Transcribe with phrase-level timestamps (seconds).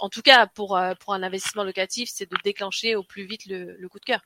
[0.00, 3.46] En tout cas pour euh, pour un investissement locatif, c'est de déclencher au plus vite
[3.46, 4.20] le, le coup de cœur.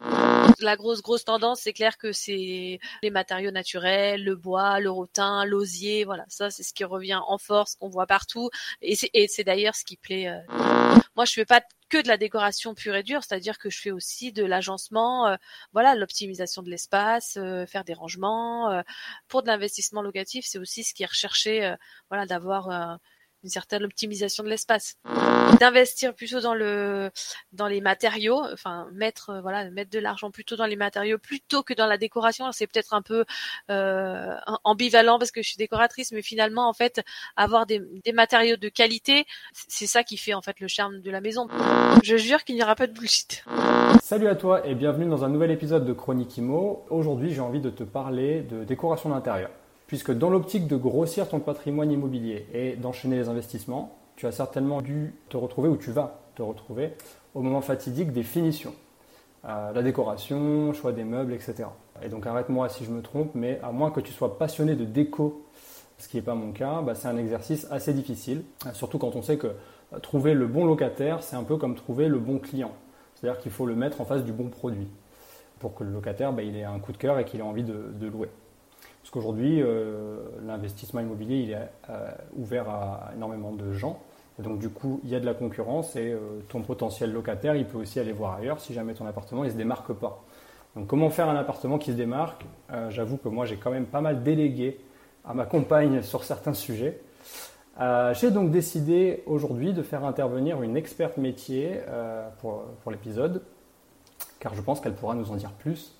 [0.60, 5.44] La grosse grosse tendance, c'est clair que c'est les matériaux naturels, le bois, le rotin,
[5.44, 8.48] l'osier, voilà, ça c'est ce qui revient en force, qu'on voit partout,
[8.80, 10.28] et c'est d'ailleurs ce qui plaît.
[10.28, 10.96] Euh.
[11.16, 13.90] Moi, je fais pas que de la décoration pure et dure, c'est-à-dire que je fais
[13.90, 15.36] aussi de l'agencement, euh,
[15.72, 18.82] voilà, l'optimisation de l'espace, faire des rangements.
[19.28, 21.74] pour de l'investissement locatif, c'est aussi ce qui est recherché,
[22.08, 22.98] voilà, d'avoir
[23.46, 24.96] une certaine optimisation de l'espace.
[25.60, 27.10] D'investir plutôt dans le
[27.52, 31.62] dans les matériaux, enfin mettre euh, voilà mettre de l'argent plutôt dans les matériaux plutôt
[31.62, 32.50] que dans la décoration.
[32.50, 33.24] C'est peut-être un peu
[33.70, 34.34] euh,
[34.64, 37.02] ambivalent parce que je suis décoratrice, mais finalement en fait
[37.36, 41.10] avoir des, des matériaux de qualité, c'est ça qui fait en fait le charme de
[41.12, 41.46] la maison.
[42.02, 43.44] Je jure qu'il n'y aura pas de bullshit.
[44.02, 46.84] Salut à toi et bienvenue dans un nouvel épisode de Chronique Imo.
[46.90, 49.50] Aujourd'hui j'ai envie de te parler de décoration d'intérieur.
[49.86, 54.82] Puisque dans l'optique de grossir ton patrimoine immobilier et d'enchaîner les investissements, tu as certainement
[54.82, 56.94] dû te retrouver, ou tu vas te retrouver,
[57.34, 58.74] au moment fatidique des finitions.
[59.44, 61.68] Euh, la décoration, choix des meubles, etc.
[62.02, 64.84] Et donc arrête-moi si je me trompe, mais à moins que tu sois passionné de
[64.84, 65.46] déco,
[65.98, 69.22] ce qui n'est pas mon cas, bah, c'est un exercice assez difficile, surtout quand on
[69.22, 69.48] sait que
[69.92, 72.72] euh, trouver le bon locataire, c'est un peu comme trouver le bon client.
[73.14, 74.88] C'est-à-dire qu'il faut le mettre en face du bon produit
[75.60, 78.06] pour que le locataire bah, ait un coup de cœur et qu'il ait envie de
[78.08, 78.28] louer.
[79.06, 84.00] Parce qu'aujourd'hui, euh, l'investissement immobilier, il est euh, ouvert à énormément de gens.
[84.40, 87.66] donc du coup, il y a de la concurrence et euh, ton potentiel locataire, il
[87.66, 90.24] peut aussi aller voir ailleurs si jamais ton appartement ne se démarque pas.
[90.74, 92.46] Donc comment faire un appartement qui se démarque?
[92.88, 94.80] J'avoue que moi, j'ai quand même pas mal délégué
[95.24, 97.00] à ma compagne sur certains sujets.
[98.12, 101.78] j'ai donc décidé aujourd'hui de faire intervenir une experte métier
[102.40, 103.42] pour l'épisode,
[104.40, 105.94] car je pense qu'elle pourra nous en dire plus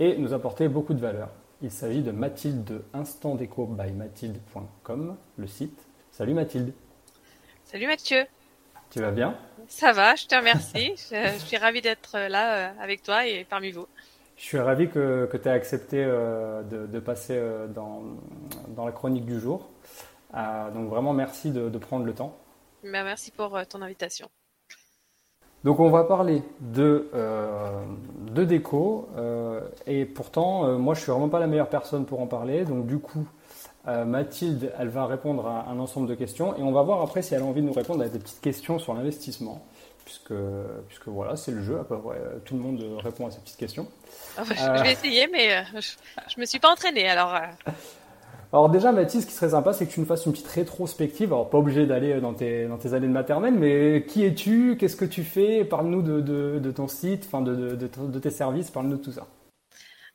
[0.00, 1.28] et nous apporter beaucoup de valeur.
[1.62, 5.86] Il s'agit de Mathilde de instantdeco by mathilde.com, le site.
[6.10, 6.72] Salut Mathilde.
[7.64, 8.24] Salut Mathieu.
[8.90, 9.36] Tu vas bien?
[9.68, 10.94] Ça va, je te remercie.
[11.12, 13.86] je, suis ravi d'être là euh, avec toi et parmi vous.
[14.36, 18.04] Je suis ravi que, tu aies accepté euh, de, passer euh, dans,
[18.68, 19.68] dans, la chronique du jour.
[20.32, 22.38] donc vraiment merci de, prendre le temps.
[22.82, 24.30] Ben, merci pour ton invitation.
[25.62, 27.84] Donc on va parler de, euh,
[28.32, 32.20] de déco euh, et pourtant euh, moi je suis vraiment pas la meilleure personne pour
[32.20, 33.26] en parler donc du coup
[33.86, 37.34] Mathilde elle va répondre à un ensemble de questions et on va voir après si
[37.34, 39.64] elle a envie de nous répondre à des petites questions sur l'investissement
[40.04, 40.34] puisque,
[40.86, 43.56] puisque voilà c'est le jeu à peu près tout le monde répond à ces petites
[43.56, 43.88] questions.
[44.36, 45.92] Ah bah, je vais essayer mais je,
[46.28, 47.34] je me suis pas entraînée alors.
[48.52, 51.32] Alors déjà, Mathis, ce qui serait sympa, c'est que tu nous fasses une petite rétrospective.
[51.32, 54.76] Alors pas obligé d'aller dans tes, dans tes années de maternelle, mais qui es-tu?
[54.76, 55.64] Qu'est-ce que tu fais?
[55.64, 59.26] Parle-nous de, ton site, enfin de, de, de tes services, parle-nous de tout ça.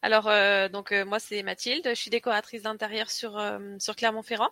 [0.05, 4.51] Alors euh, donc euh, moi c'est Mathilde, je suis décoratrice d'intérieur sur euh, sur Clermont-Ferrand.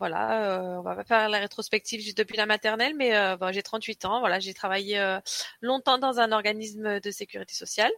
[0.00, 4.06] Voilà, on va pas faire la rétrospective juste depuis la maternelle, mais bon, j'ai 38
[4.06, 4.20] ans.
[4.20, 5.18] Voilà, j'ai travaillé
[5.60, 7.92] longtemps dans un organisme de sécurité sociale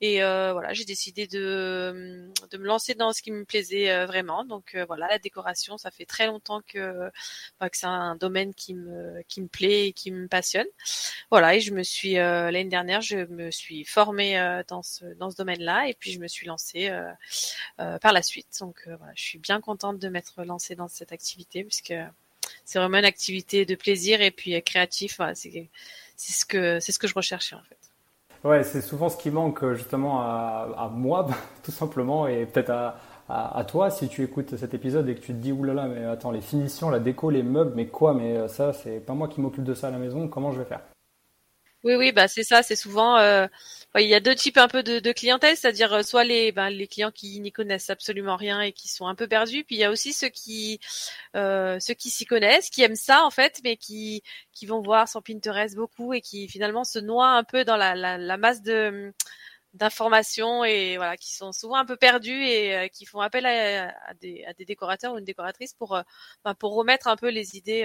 [0.00, 4.44] et voilà, j'ai décidé de de me lancer dans ce qui me plaisait vraiment.
[4.44, 7.08] Donc voilà, la décoration, ça fait très longtemps que
[7.60, 10.66] que c'est un domaine qui me qui me plaît et qui me passionne.
[11.30, 15.36] Voilà, et je me suis l'année dernière, je me suis formée dans ce dans ce
[15.36, 17.10] domaine-là et puis je me suis lancée euh,
[17.80, 18.48] euh, par la suite.
[18.60, 21.94] Donc euh, je suis bien contente de m'être lancée dans cette activité puisque
[22.64, 25.20] c'est vraiment une activité de plaisir et puis créatif.
[25.34, 25.68] c'est
[26.16, 27.78] ce que c'est ce que je recherchais en fait.
[28.44, 31.26] Ouais, c'est souvent ce qui manque justement à, moi,
[31.64, 35.32] tout simplement, et peut-être à, à, toi si tu écoutes cet épisode et que tu
[35.32, 38.72] te dis oulala, mais attends, les finitions, la déco, les meubles, mais quoi, mais ça,
[38.72, 40.80] c'est pas moi qui m'occupe de ça à la maison, comment je vais faire?
[41.86, 42.64] Oui, oui, bah c'est ça.
[42.64, 43.46] C'est souvent, euh,
[43.94, 46.68] il y a deux types un peu de, de clientèle, c'est-à-dire euh, soit les, ben,
[46.68, 49.78] les clients qui n'y connaissent absolument rien et qui sont un peu perdus, puis il
[49.78, 50.80] y a aussi ceux qui,
[51.36, 54.22] euh, ceux qui s'y connaissent, qui aiment ça en fait, mais qui,
[54.52, 57.94] qui vont voir sur Pinterest beaucoup et qui finalement se noient un peu dans la,
[57.94, 59.12] la, la masse de
[59.74, 63.90] d'informations et voilà qui sont souvent un peu perdus et euh, qui font appel à,
[64.08, 66.02] à, des, à, des, décorateurs ou une décoratrice pour euh,
[66.44, 67.84] ben, pour remettre un peu les idées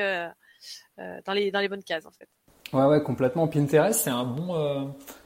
[1.25, 2.30] dans les dans les bonnes cases en fait.
[2.73, 3.47] Ouais, ouais, complètement.
[3.47, 4.83] Pinterest, c'est un bon, euh,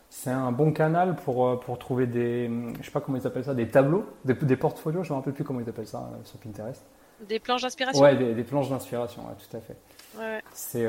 [0.10, 2.50] c'est un bon canal pour, euh, pour trouver des,
[2.80, 5.34] je sais pas comment ils appellent ça, des tableaux, des, des portfolios, je me rappelle
[5.34, 6.84] plus comment ils appellent ça euh, sur Pinterest.
[7.28, 8.02] Des planches d'inspiration?
[8.02, 9.78] Ouais, des, planches d'inspiration, ouais, tout à fait.
[10.18, 10.42] Ouais.
[10.54, 10.86] C'est.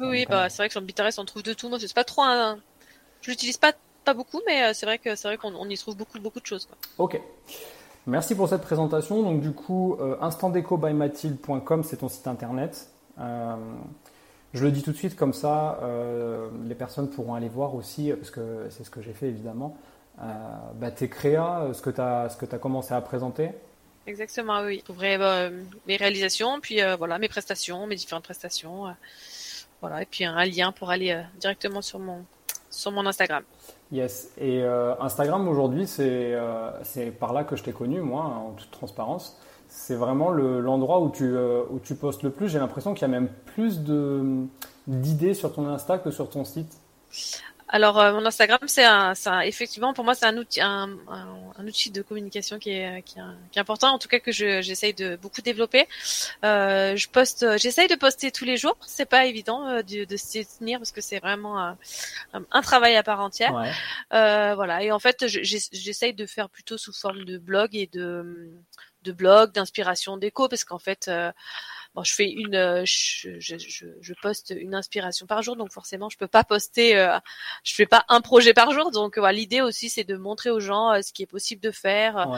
[0.00, 1.68] oui, bah, c'est vrai que sur Pinterest on trouve de tout.
[1.68, 2.58] Moi, c'est pas trop un,
[3.20, 3.72] Je l'utilise pas
[4.02, 6.64] pas beaucoup, mais c'est vrai que c'est vrai qu'on y trouve beaucoup beaucoup de choses.
[6.64, 6.78] Quoi.
[6.96, 7.20] Ok.
[8.06, 9.22] Merci pour cette présentation.
[9.22, 12.88] Donc du coup, euh, instantdecobymathilde.com, c'est ton site internet.
[14.54, 17.74] Euh, je le dis tout de suite comme ça, euh, les personnes pourront aller voir
[17.74, 19.76] aussi, parce que c'est ce que j'ai fait évidemment,
[20.20, 20.24] euh,
[20.74, 23.50] bah, tes créas, ce que tu as, as, commencé à présenter.
[24.06, 24.78] Exactement, oui.
[24.78, 25.18] Vous trouverez
[25.86, 28.94] mes réalisations, puis voilà, mes prestations, mes différentes prestations.
[29.80, 32.24] voilà, et puis un lien pour aller directement sur mon,
[32.70, 33.42] sur mon Instagram.
[33.92, 34.30] Yes.
[34.38, 38.52] Et euh, Instagram aujourd'hui, c'est euh, c'est par là que je t'ai connu, moi, en
[38.52, 39.38] toute transparence.
[39.70, 42.48] C'est vraiment l'endroit où, tu, euh, où tu postes le plus.
[42.48, 43.80] J'ai l'impression qu'il y a même plus
[44.86, 46.76] d'idées sur ton Insta que sur ton site.
[47.72, 51.92] Alors euh, mon Instagram, c'est un, effectivement pour moi c'est un outil, un, un, outil
[51.92, 55.86] de communication qui est, qui est, important, en tout cas que j'essaye de beaucoup développer.
[56.44, 58.76] Euh, je poste, j'essaye de poster tous les jours.
[58.80, 61.76] C'est pas évident euh, de, de se tenir parce que c'est vraiment
[62.32, 63.52] un, travail à part entière.
[64.10, 64.82] Voilà.
[64.82, 68.50] Et en fait, j'essaye de faire plutôt sous forme de blog et de
[69.02, 71.32] de blog, d'inspiration, d'écho, parce qu'en fait euh,
[71.94, 73.56] bon, je fais une, euh, je, je,
[74.00, 77.18] je, poste une inspiration par jour, donc forcément, je peux pas poster, euh,
[77.64, 78.90] je fais pas un projet par jour.
[78.90, 81.70] Donc voilà, l'idée aussi, c'est de montrer aux gens euh, ce qui est possible de
[81.70, 82.28] faire.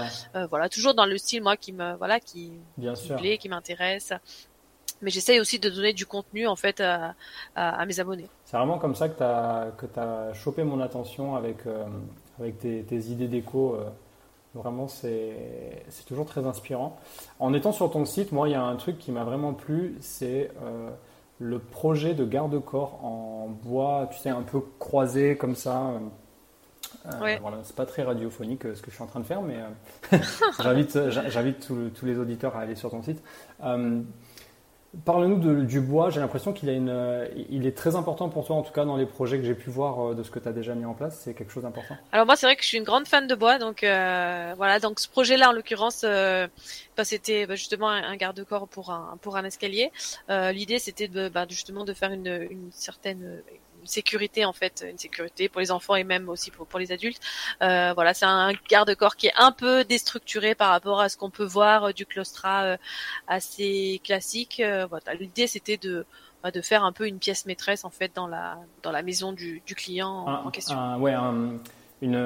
[0.51, 3.49] voilà, toujours dans le style moi qui me, voilà, qui, Bien qui me plaît, qui
[3.49, 4.13] m'intéresse.
[5.01, 7.17] Mais j'essaye aussi de donner du contenu en fait à,
[7.57, 8.29] à, mes abonnés.
[8.45, 11.59] C'est vraiment comme ça que tu as que as chopé mon attention avec
[12.39, 13.79] avec tes, tes idées déco.
[14.55, 16.99] Vraiment, c'est toujours très inspirant.
[17.39, 19.97] En étant sur ton site, moi, il y a un truc qui m'a vraiment plu,
[20.01, 20.91] c'est euh,
[21.39, 25.95] le projet de garde-corps en bois, tu sais, un peu croisé comme ça.
[27.07, 29.41] Euh, voilà, c'est pas très radiophonique euh, ce que je suis en train de faire,
[29.41, 29.57] mais
[30.61, 33.23] j'invite tous les auditeurs à aller sur ton site.
[35.07, 36.11] Parle-nous du bois.
[36.11, 38.97] J'ai l'impression qu'il une, euh, il est très important pour toi, en tout cas dans
[38.97, 40.93] les projets que j'ai pu voir euh, de ce que tu as déjà mis en
[40.93, 41.19] place.
[41.25, 41.97] C'est quelque chose d'important.
[42.13, 44.81] Alors moi, c'est vrai que je suis une grande fan de bois, donc euh, voilà.
[44.81, 49.45] Donc ce projet-là, en l'occurrence, bah, c'était bah, justement un, garde-corps pour un pour un
[49.45, 49.91] escalier.
[50.29, 53.41] L'idée, c'était bah, justement de faire une, une certaine
[53.83, 56.93] une sécurité en fait, une sécurité pour les enfants et même aussi pour, pour les
[56.93, 57.21] adultes.
[57.61, 61.31] Euh, voilà, c'est un garde-corps qui est un peu déstructuré par rapport à ce qu'on
[61.31, 62.77] peut voir euh, du claustra euh,
[63.27, 64.63] assez classique.
[64.89, 66.07] voilà, l'idée c'était de
[66.43, 69.33] bah, de faire un peu une pièce maîtresse en fait dans la dans la maison
[69.33, 70.97] du, du client en, question.
[70.97, 72.17] ouais, une,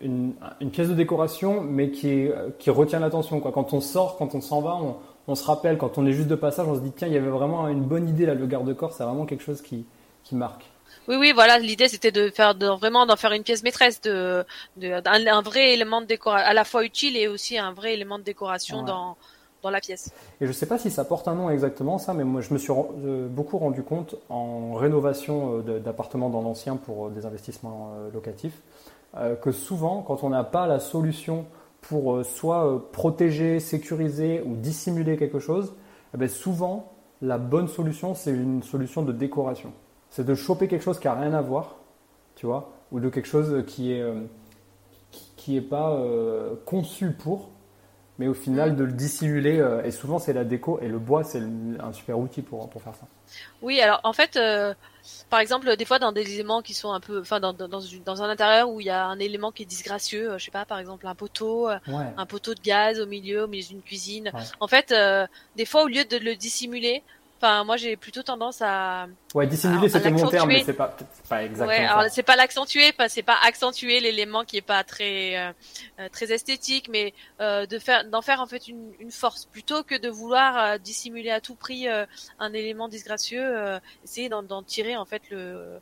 [0.00, 2.28] une, une, pièce de décoration, mais qui,
[2.58, 3.38] qui retient l'attention.
[3.38, 3.52] Quoi.
[3.52, 4.96] Quand on sort, quand on s'en va, on,
[5.28, 7.16] on, se rappelle, quand on est juste de passage, on se dit tiens, il y
[7.16, 9.86] avait vraiment une bonne idée là, le garde-corps, c'est vraiment quelque chose qui,
[10.24, 10.64] qui marque.
[11.08, 11.58] Oui, oui, voilà.
[11.58, 14.44] L'idée, c'était de faire, de, vraiment d'en faire une pièce maîtresse, de,
[14.76, 18.18] de un, vrai élément de décoration, à la fois utile et aussi un vrai élément
[18.18, 19.16] de décoration dans
[19.62, 20.12] dans la pièce.
[20.40, 22.52] Et je ne sais pas si ça porte un nom exactement, ça, mais moi, je
[22.52, 27.26] me suis euh, beaucoup rendu compte en rénovation euh, d'appartements dans l'ancien pour euh, des
[27.26, 28.60] investissements locatifs,
[29.40, 31.46] que souvent, quand on n'a pas la solution
[31.80, 35.72] pour soit protéger, sécuriser ou dissimuler quelque chose,
[36.12, 36.92] eh ben, souvent,
[37.22, 39.72] la bonne solution, c'est une solution de décoration
[40.10, 41.76] c'est de choper quelque chose qui a rien à voir,
[42.36, 44.22] tu vois, ou de quelque chose qui est euh,
[45.36, 47.50] qui, est pas euh, conçu pour,
[48.18, 49.60] mais au final de le dissimuler.
[49.60, 51.40] Euh, et souvent c'est la déco et le bois c'est
[51.80, 53.06] un super outil pour pour faire ça.
[53.62, 54.38] Oui, alors en fait,
[55.30, 58.22] par exemple, des fois dans des éléments qui sont un peu, enfin dans, dans, dans,
[58.22, 60.78] un intérieur où il y a un élément qui est disgracieux, je sais pas, par
[60.78, 64.32] exemple un poteau, un poteau de gaz au milieu, au milieu d'une cuisine.
[64.60, 64.94] En fait,
[65.56, 67.02] des fois au lieu de le dissimuler,
[67.38, 69.08] Enfin, moi, j'ai plutôt tendance à.
[69.34, 70.96] Ouais, dissimuler, c'était mon terme, mais c'est pas,
[71.28, 71.68] pas exactement.
[71.68, 75.52] Ouais, alors c'est pas l'accentuer, c'est pas accentuer l'élément qui est pas très euh,
[76.00, 79.82] euh, très esthétique, mais euh, de faire d'en faire en fait une, une, force plutôt
[79.82, 85.04] que de vouloir euh, dissimuler à tout prix un élément disgracieux, essayer d'en tirer en
[85.04, 85.80] fait le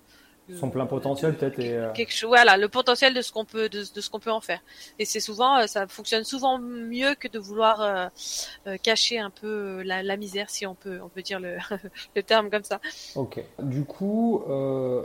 [0.52, 3.68] son plein potentiel peut-être et euh, quelque chose voilà le potentiel de ce qu'on peut
[3.68, 4.60] de, de ce qu'on peut en faire.
[4.98, 9.82] Et c'est souvent euh, ça fonctionne souvent mieux que de vouloir euh, cacher un peu
[9.82, 11.56] la, la, misère si on peut on peut dire le,
[12.16, 12.80] le terme comme ça.
[13.16, 13.42] Ok.
[13.62, 14.42] Du coup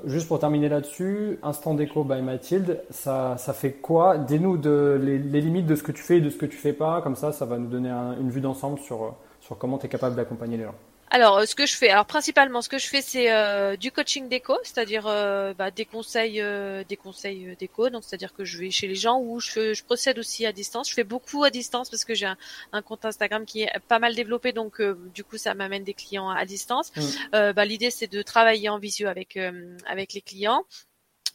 [0.06, 4.18] juste pour terminer là-dessus instant déco by Mathilde ça ça fait quoi?
[4.18, 6.58] Dis-nous de les, les, limites de ce que tu fais et de ce que tu
[6.58, 9.86] fais pas comme ça ça va nous donner une vue d'ensemble sur sur comment tu
[9.86, 10.76] es capable d'accompagner les gens
[11.12, 13.92] alors, euh, ce que je fais, alors principalement, ce que je fais, c'est euh, du
[13.92, 16.44] coaching déco, c'est-à-dire euh, bah, des conseils,
[16.88, 17.90] des conseils déco.
[17.90, 20.90] Donc, c'est-à-dire que je vais chez les gens ou je, je procède aussi à distance.
[20.90, 22.28] Je fais beaucoup à distance parce que j'ai
[22.72, 24.82] un, compte Instagram qui est pas mal développé, donc
[25.14, 26.92] du coup, ça m'amène des clients à distance.
[26.96, 27.52] Mmh.
[27.54, 29.38] bah, l'idée, c'est de travailler en visio avec
[29.86, 30.66] avec les clients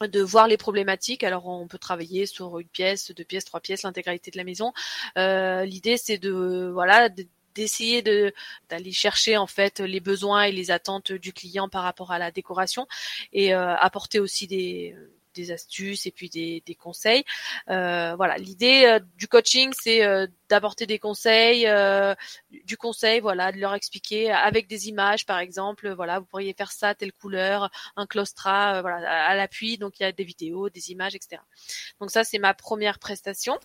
[0.01, 1.23] de voir les problématiques.
[1.23, 4.73] Alors on peut travailler sur une pièce, deux pièces, trois pièces, l'intégralité de la maison.
[5.15, 7.09] L'idée c'est de voilà
[7.55, 8.33] d'essayer de
[8.69, 12.31] d'aller chercher en fait les besoins et les attentes du client par rapport à la
[12.31, 12.87] décoration
[13.33, 14.95] et euh, apporter aussi des
[15.35, 17.23] des astuces et puis des, des conseils.
[17.67, 20.01] voilà, l'idée du coaching, c'est
[20.49, 21.67] d'apporter des conseils,
[22.49, 26.71] du conseil, voilà, de leur expliquer avec des images, par exemple, voilà, vous pourriez faire
[26.71, 30.91] ça, telle couleur, un claustra, voilà, à l'appui, donc il y a des vidéos, des
[30.91, 31.41] images, etc.
[31.99, 33.57] Donc ça, c'est ma première prestation.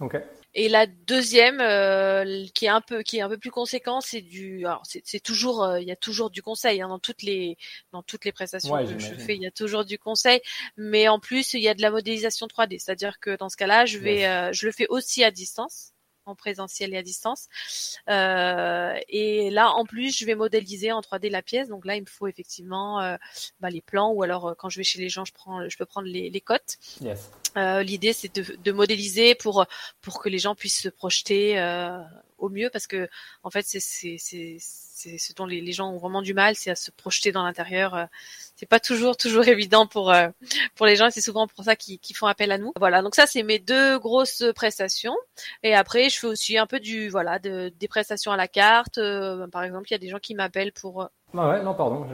[0.54, 1.58] Et la deuxième,
[2.52, 5.76] qui est un peu, qui est un peu plus conséquent, c'est du, alors c'est toujours,
[5.78, 7.56] il y a toujours du conseil hein, dans toutes les,
[7.92, 10.40] dans toutes les prestations que je fais, il y a toujours du conseil,
[10.76, 13.86] mais en plus il y a de la modélisation 3D, c'est-à-dire que dans ce cas-là,
[13.86, 15.92] je vais, je le fais aussi à distance
[16.30, 17.48] en présentiel et à distance.
[18.08, 21.68] Euh, et là, en plus, je vais modéliser en 3D la pièce.
[21.68, 23.16] Donc là, il me faut effectivement euh,
[23.60, 25.76] bah, les plans ou alors euh, quand je vais chez les gens, je prends, je
[25.76, 26.78] peux prendre les, les cotes.
[27.56, 29.66] L'idée, c'est de, de, modéliser pour
[30.00, 31.58] pour que les gens puissent se projeter
[32.38, 33.08] au mieux parce que
[33.42, 33.78] en fait, c'est
[35.00, 37.94] c'est ce dont les, gens ont vraiment du mal, c'est à se projeter dans l'intérieur.
[37.94, 38.04] Euh,
[38.56, 40.28] c'est pas toujours toujours évident pour euh,
[40.74, 42.72] pour les gens c'est souvent pour ça qu'ils font appel à nous.
[42.78, 45.16] Voilà, donc ça c'est mes deux grosses prestations.
[45.62, 48.98] Et après je fais aussi un peu du voilà de, des prestations à la carte.
[48.98, 51.08] Euh, par exemple, il y a des gens qui m'appellent pour.
[51.36, 52.06] Ah ouais, non pardon.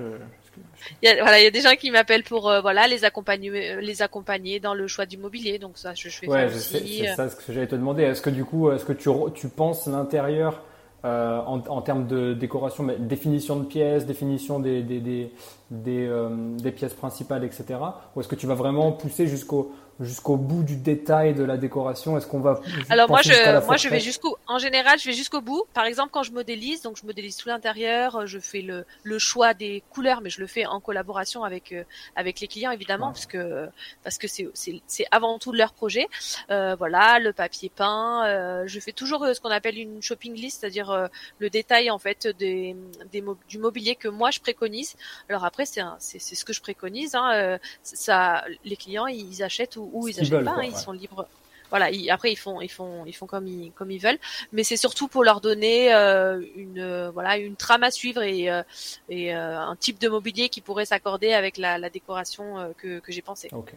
[1.03, 3.81] Il y a, voilà, il y a des gens qui m'appellent pour voilà les accompagner,
[3.81, 5.59] les accompagner dans le choix du mobilier.
[5.59, 6.49] Donc ça, je, fais ouais.
[6.51, 8.05] C'est ça ce que j'allais te demander.
[8.05, 10.63] Est-ce que du coup, est-ce que tu tu penses l'intérieur
[11.07, 15.31] euh, en, termes de décoration, mais définition de pièces, définition des, des,
[15.87, 17.65] euh, des pièces principales, etc.
[18.15, 22.17] Ou est-ce que tu vas vraiment pousser jusqu'au jusqu'au bout du détail de la décoration
[22.19, 25.41] Est-ce qu'on va Alors moi je moi je vais jusqu'au en général je vais jusqu'au
[25.41, 25.65] bout.
[25.75, 29.55] Par exemple quand je modélise donc je modélise tout l'intérieur, je fais le, le choix
[29.55, 31.85] des couleurs mais je le fais en collaboration avec euh,
[32.15, 33.69] avec les clients évidemment parce que
[34.03, 34.49] parce que c'est
[34.87, 36.07] c'est avant tout leur projet.
[36.51, 40.35] Euh, voilà, le papier peint, euh, je fais toujours euh, ce qu'on appelle une shopping
[40.35, 41.07] list, c'est-à-dire euh,
[41.39, 42.77] le détail en fait des,
[43.13, 44.95] des du mobilier que moi je préconise.
[45.29, 49.86] Alors après c'est c'est ce que je préconise hein, ça les clients ils achètent ou
[49.93, 51.27] ou, ils achètent pas, hein, ils sont libres.
[51.71, 54.19] Voilà, après ils font ils font ils font comme ils comme ils veulent,
[54.53, 58.51] mais c'est surtout pour leur donner euh, une euh, voilà une trame à suivre et
[58.51, 58.63] euh,
[59.09, 63.23] et un type de mobilier qui pourrait s'accorder avec la, la décoration que que j'ai
[63.23, 63.49] pensé.
[63.53, 63.75] Ok.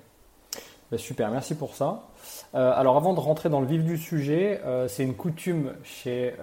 [0.92, 2.08] Bah, super, merci pour ça.
[2.54, 6.34] alors avant de rentrer dans le vif du sujet, c'est une coutume chez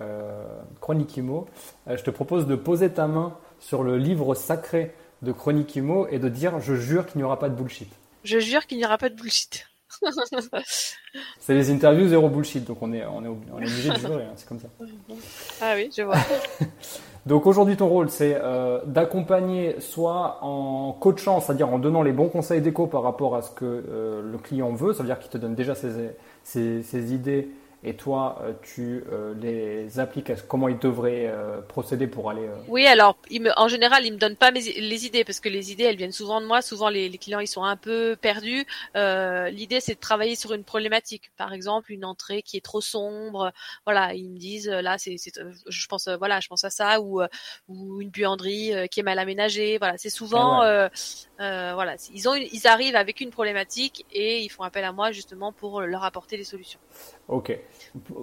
[0.81, 1.47] Chronique Imo.
[1.89, 6.19] je te propose de poser ta main sur le livre sacré de Chronique Imo et
[6.21, 7.93] de dire je jure qu'il n'y aura pas de bullshit.
[8.27, 9.69] Je jure qu'il n'y aura pas de bullshit.
[11.39, 14.49] c'est les interviews zéro bullshit, donc on est, on est, obligé de jurer, hein, c'est
[14.49, 14.69] comme ça.
[15.63, 16.17] Ah oui, je vois.
[17.27, 22.29] donc aujourd'hui, ton rôle, c'est euh, d'accompagner soit en coachant, c'est-à-dire en donnant les bons
[22.29, 25.31] conseils d'éco par rapport à ce que euh, le client veut, ça veut dire qu'il
[25.31, 26.11] te donne déjà ses,
[26.43, 27.49] ses, ses idées
[27.85, 32.49] et toi, euh, tu euh, les appliques à comment ils devraient euh, procéder pour aller.
[32.69, 35.49] Oui, alors il me, en général, ils me donnent pas mes, les idées parce que
[35.49, 36.63] les idées, elles viennent souvent de moi.
[36.63, 38.67] Souvent, les, les clients, ils sont un peu perdus.
[38.95, 41.31] L'idée, c'est de travailler sur une problématique.
[41.37, 43.53] Par exemple, une entrée qui est trop sombre.
[43.85, 45.17] Voilà, ils me disent là, c'est,
[45.69, 47.21] je pense, voilà, je pense à ça ou
[47.69, 49.79] ou une buanderie qui est mal aménagée.
[49.79, 50.59] Voilà, c'est souvent,
[51.39, 55.53] voilà, ils ont, ils arrivent avec une problématique et ils font appel à moi justement
[55.53, 56.81] pour leur apporter des solutions.
[57.29, 57.59] Ok.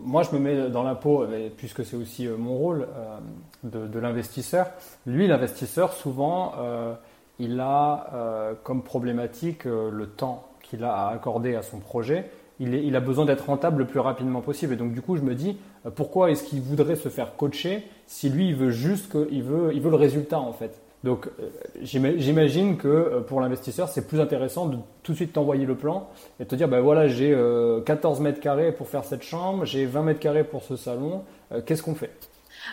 [0.04, 1.26] Moi, je me mets dans la peau,
[1.58, 4.68] puisque c'est aussi euh, mon rôle euh, de, l'investisseur.
[5.06, 6.94] Lui, l'investisseur, souvent, euh,
[7.40, 12.30] il a comme problématique le temps qu'il a à accorder à son projet.
[12.60, 14.74] Il, il a besoin d'être rentable le plus rapidement possible.
[14.74, 15.58] Et donc, du coup, je me dis,
[15.96, 19.74] pourquoi est-ce qu'il voudrait se faire coacher si lui, il veut juste que, il veut,
[19.74, 20.80] il veut le résultat, en fait?
[21.04, 21.50] Donc euh,
[21.82, 26.10] j'imagine que euh, pour l'investisseur, c'est plus intéressant de tout de suite t'envoyer le plan
[26.40, 27.38] et te dire, ben voilà, j'ai
[27.86, 31.24] 14 euh, mètres carrés pour faire cette chambre, j'ai 20 mètres carrés pour ce salon,
[31.66, 32.12] qu'est-ce qu'on fait?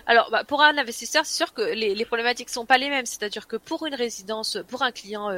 [0.07, 3.07] Alors, bah, pour un investisseur, c'est sûr que les, les problématiques sont pas les mêmes.
[3.07, 5.29] C'est-à-dire que pour une résidence, pour un client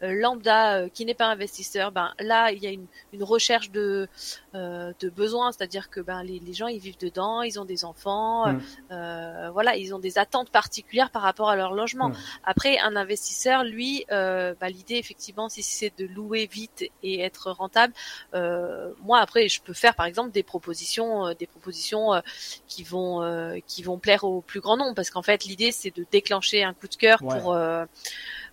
[0.00, 4.08] lambda qui n'est pas investisseur, ben là, il y a une recherche de
[4.54, 5.52] de besoins.
[5.52, 9.50] C'est-à-dire que ben les, les, gens ils vivent dedans, ils ont des enfants, mm.
[9.52, 12.08] voilà, ils ont des attentes particulières par rapport à leur logement.
[12.08, 12.16] Mm.
[12.44, 17.92] Après, un investisseur, lui, bah, l'idée effectivement, si c'est de louer vite et être rentable,
[18.32, 22.22] moi après, je peux faire par exemple des propositions, des propositions
[22.66, 26.04] qui vont qui vont plaire au plus grand nombre parce qu'en fait l'idée c'est de
[26.10, 27.84] déclencher un coup de cœur pour euh,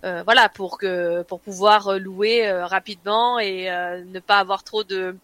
[0.03, 5.15] euh, voilà pour que pour pouvoir louer euh, rapidement et ne pas avoir trop de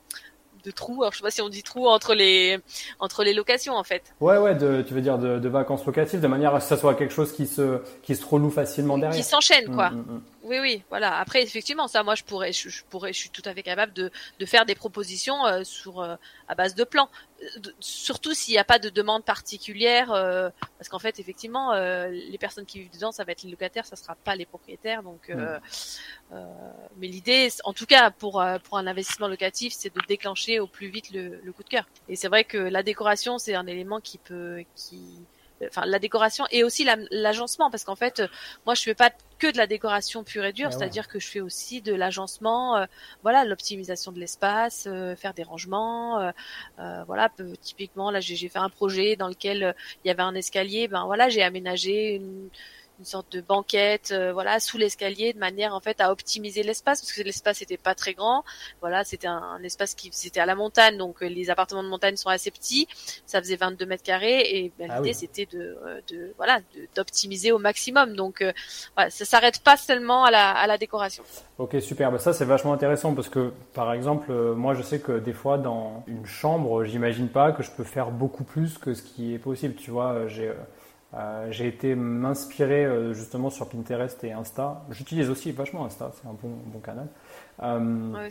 [0.63, 2.59] de trous, alors je sais pas si on dit trous entre les
[2.99, 4.03] entre les locations en fait.
[4.19, 6.81] Ouais ouais, de, tu veux dire de, vacances locatives de manière à ce que ça
[6.81, 9.17] soit quelque chose qui se qui se reloue facilement derrière.
[9.17, 9.89] Qui s'enchaîne quoi.
[9.89, 10.21] Mm, mm, mm.
[10.43, 11.19] Oui, oui, voilà.
[11.19, 14.11] Après, effectivement, ça, moi, je pourrais, je, pourrais, je suis tout à fait capable de,
[14.39, 16.15] de faire des propositions euh, sur euh,
[16.47, 17.09] à base de plans.
[17.43, 17.45] Euh,
[17.79, 22.79] surtout s'il n'y a pas de demande particulière, parce qu'en fait, effectivement, les personnes qui
[22.79, 25.03] vivent dedans, ça va être les locataires, ça sera pas les propriétaires.
[25.03, 25.59] Donc, mm.
[26.97, 30.89] mais l'idée, en tout cas, pour pour un investissement locatif, c'est de déclencher au plus
[30.89, 31.87] vite le, le coup de cœur.
[32.09, 35.01] Et c'est vrai que la décoration, c'est un élément qui peut, qui
[35.67, 38.23] enfin la décoration et aussi l'agencement parce qu'en fait
[38.65, 41.27] moi je fais pas que de la décoration pure et dure ah c'est-à-dire que je
[41.27, 42.85] fais aussi de l'agencement euh,
[43.23, 47.29] voilà l'optimisation de l'espace euh, faire des rangements euh, voilà
[47.61, 51.29] typiquement là j'ai fait un projet dans lequel il y avait un escalier ben voilà
[51.29, 52.49] j'ai aménagé une
[53.01, 57.01] une sorte de banquette, euh, voilà, sous l'escalier, de manière en fait à optimiser l'espace
[57.01, 58.43] parce que l'espace était pas très grand.
[58.79, 62.15] Voilà, c'était un, espace qui c'était à la montagne, donc euh, les appartements de montagne
[62.15, 62.87] sont assez petits.
[63.25, 66.59] Ça faisait 22 mètres carrés et ben, ah l'idée c'était de, euh, de, voilà
[66.95, 68.15] d'optimiser au maximum.
[68.15, 68.43] Donc
[68.95, 71.23] voilà, ça s'arrête pas seulement à la, à la décoration.
[71.57, 72.11] Ok, super.
[72.11, 75.57] Bah, ça c'est vachement intéressant parce que par exemple, moi je sais que des fois
[75.57, 79.39] dans une chambre, j'imagine pas que je peux faire beaucoup plus que ce qui est
[79.39, 79.73] possible.
[79.73, 80.51] Tu vois, j'ai
[81.13, 84.83] euh, j'ai été m'inspirer euh, justement sur Pinterest et Insta.
[84.91, 87.07] J'utilise aussi vachement Insta, c'est un bon, bon canal.
[87.63, 88.29] Euh,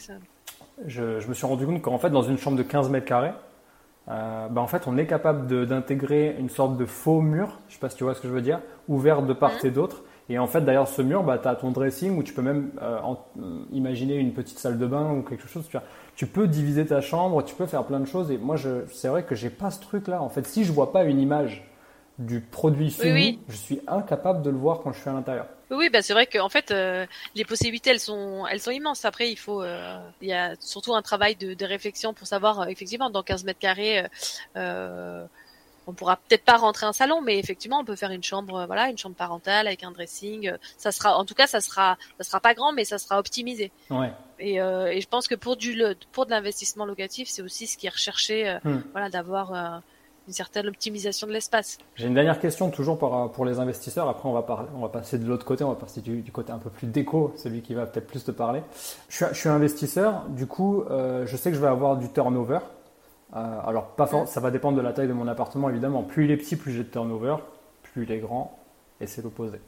[0.87, 3.33] je, je, me suis rendu compte qu'en fait, dans une chambre de 15 mètres carrés,
[4.07, 7.91] bah, en fait, on est capable d'intégrer une sorte de faux mur, je sais pas
[7.91, 9.69] si tu vois ce que je veux dire, ouvert de part mhm.
[9.69, 10.03] et d'autre.
[10.29, 12.71] Et en fait, derrière ce mur, bah, tu as ton dressing où tu peux même
[13.73, 15.67] imaginer une petite salle de bain ou quelque chose.
[15.67, 15.87] Tu, vois.
[16.17, 18.31] tu peux diviser ta chambre, tu peux faire plein de choses.
[18.33, 18.57] Et moi,
[18.91, 20.23] c'est vrai que j'ai pas ce truc-là.
[20.23, 21.70] En fait, si je vois pas une image
[22.21, 25.47] du produit fini, je suis incapable de le voir quand je suis à l'intérieur.
[25.71, 29.05] Oui, bah c'est vrai qu'en fait, euh, les possibilités, elles sont, elles sont immenses.
[29.05, 32.61] Après, il faut, euh, il y a surtout un travail de, de réflexion pour savoir,
[32.61, 34.05] euh, effectivement, dans 15 mètres carrés,
[35.87, 38.91] on pourra peut-être pas rentrer un salon, mais effectivement, on peut faire une chambre, voilà,
[38.91, 40.53] une chambre parentale avec un dressing.
[40.77, 43.73] Ça sera, en tout cas, ça sera, ça sera pas grand, mais ça sera optimisé.
[43.89, 44.13] Ouais.
[44.39, 47.87] Et, et je pense que pour du, pour de l'investissement locatif, c'est aussi ce qui
[47.87, 48.83] est recherché, hmm.
[48.93, 49.83] voilà, d'avoir
[50.31, 51.79] une certaine optimisation de l'espace.
[51.97, 54.09] J'ai une dernière question toujours pour, pour les investisseurs.
[54.09, 56.53] Après, on va, parler, on va passer de l'autre côté, on va passer du, côté
[56.53, 58.63] un peu plus déco, celui qui va peut-être plus te parler.
[59.09, 62.61] Je suis, investisseur, du coup, euh, je sais que je vais avoir du turnover.
[63.35, 66.05] Euh, alors, pas ça va dépendre de la taille de mon appartement, évidemment.
[66.05, 67.37] Plus il est petit, plus j'ai de turnover.
[67.83, 68.57] Plus il est grand,
[69.01, 69.61] et c'est l'opposé.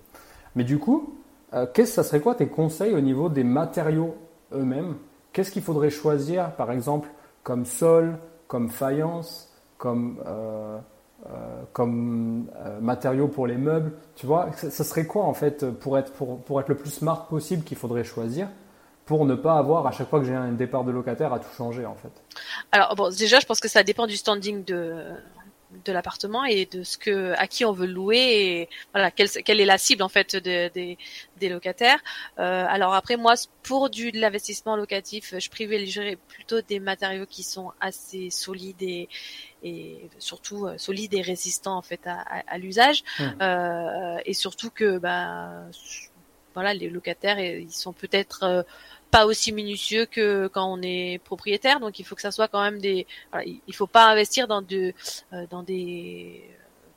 [0.54, 1.18] Mais du coup,
[1.54, 4.14] euh, qu'est-ce, ça serait quoi tes conseils au niveau des matériaux
[4.52, 4.94] eux-mêmes?
[5.32, 7.08] Qu'est-ce qu'il faudrait choisir, par exemple,
[7.42, 9.51] comme sol, comme faïence?
[9.82, 10.78] Comme, euh,
[11.26, 13.92] euh, comme euh, matériaux pour les meubles.
[14.14, 17.26] Tu vois, ça, serait quoi en fait pour être, pour, pour être le plus smart
[17.26, 18.46] possible qu'il faudrait choisir
[19.06, 21.52] pour ne pas avoir à chaque fois que j'ai un départ de locataire à tout
[21.56, 22.12] changer en fait?
[22.70, 25.02] Alors bon, déjà je pense que ça dépend du standing de,
[25.84, 29.60] de l'appartement et de ce que à qui on veut louer et voilà quelle, quelle
[29.60, 32.00] est la cible en fait de, des locataires.
[32.38, 37.42] Euh, alors après moi pour du de l'investissement locatif, je privilégierais plutôt des matériaux qui
[37.42, 39.08] sont assez solides et,
[39.62, 43.24] et surtout euh, solides et résistants en fait à, à, l'usage mmh.
[43.40, 45.64] euh, et surtout que bah
[46.54, 48.62] voilà les locataires ils sont peut-être euh,
[49.12, 51.78] pas aussi minutieux que quand on est propriétaire.
[51.78, 53.06] Donc il faut que ça soit quand même des.
[53.30, 54.92] Voilà, il faut pas investir dans de
[55.32, 56.42] euh, dans des.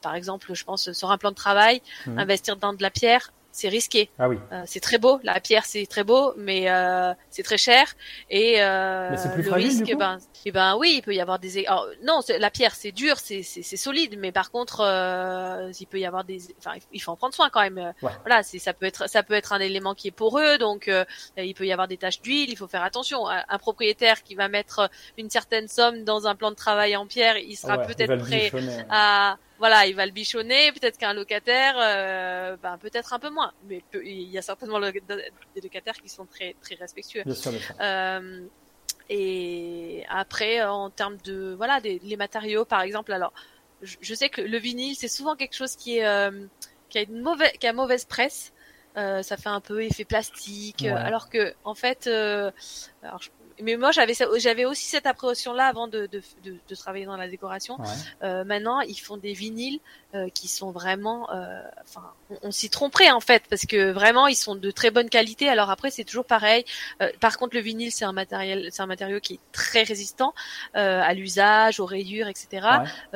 [0.01, 2.17] Par exemple, je pense sur un plan de travail, mmh.
[2.17, 4.09] investir dans de la pierre, c'est risqué.
[4.19, 4.37] Ah oui.
[4.51, 7.95] Euh, c'est très beau, la pierre c'est très beau, mais euh, c'est très cher
[8.29, 11.21] et euh, mais plus le fragile, risque, ben, et eh ben oui, il peut y
[11.21, 11.65] avoir des.
[11.65, 15.99] Alors, non, la pierre c'est dur, c'est c'est solide, mais par contre, euh, il peut
[15.99, 16.39] y avoir des.
[16.59, 17.93] Enfin, il faut en prendre soin quand même.
[18.01, 21.05] Voilà, c'est ça peut être ça peut être un élément qui est poreux, donc euh,
[21.37, 23.27] il peut y avoir des taches d'huile, il faut faire attention.
[23.27, 27.37] Un, propriétaire qui va mettre une certaine somme dans un plan de travail en pierre,
[27.37, 28.51] il sera peut-être prêt
[28.89, 30.71] à voilà, il va le bichonner.
[30.71, 35.61] Peut-être qu'un locataire, euh, ben, peut-être un peu moins, mais il y a certainement des
[35.61, 37.23] locataires qui sont très très respectueux.
[37.25, 38.45] Bien sûr, Euh,
[39.09, 43.33] et après, en termes de voilà, des, les matériaux, par exemple, alors
[43.81, 46.47] je, sais que le vinyle, c'est souvent quelque chose qui est euh,
[46.89, 48.51] qui a une mauvaise qui a mauvaise presse.
[48.97, 52.49] Euh, ça fait un peu effet plastique, alors que en fait, euh,
[53.03, 53.29] alors je,
[53.61, 57.17] mais moi j'avais j'avais aussi cette appréhension là avant de, de, de, de, travailler dans
[57.17, 57.77] la décoration.
[58.23, 59.79] Euh, maintenant ils font des vinyles
[60.13, 62.03] euh, qui sont vraiment, euh, enfin
[62.41, 65.47] on, s'y tromperait en fait parce que vraiment ils sont de très bonne qualité.
[65.49, 66.65] Alors après c'est toujours pareil.
[67.01, 70.33] Euh, par contre le vinyle c'est un matériel, c'est un matériau qui est très résistant
[70.75, 72.67] euh, à l'usage, aux rayures, etc.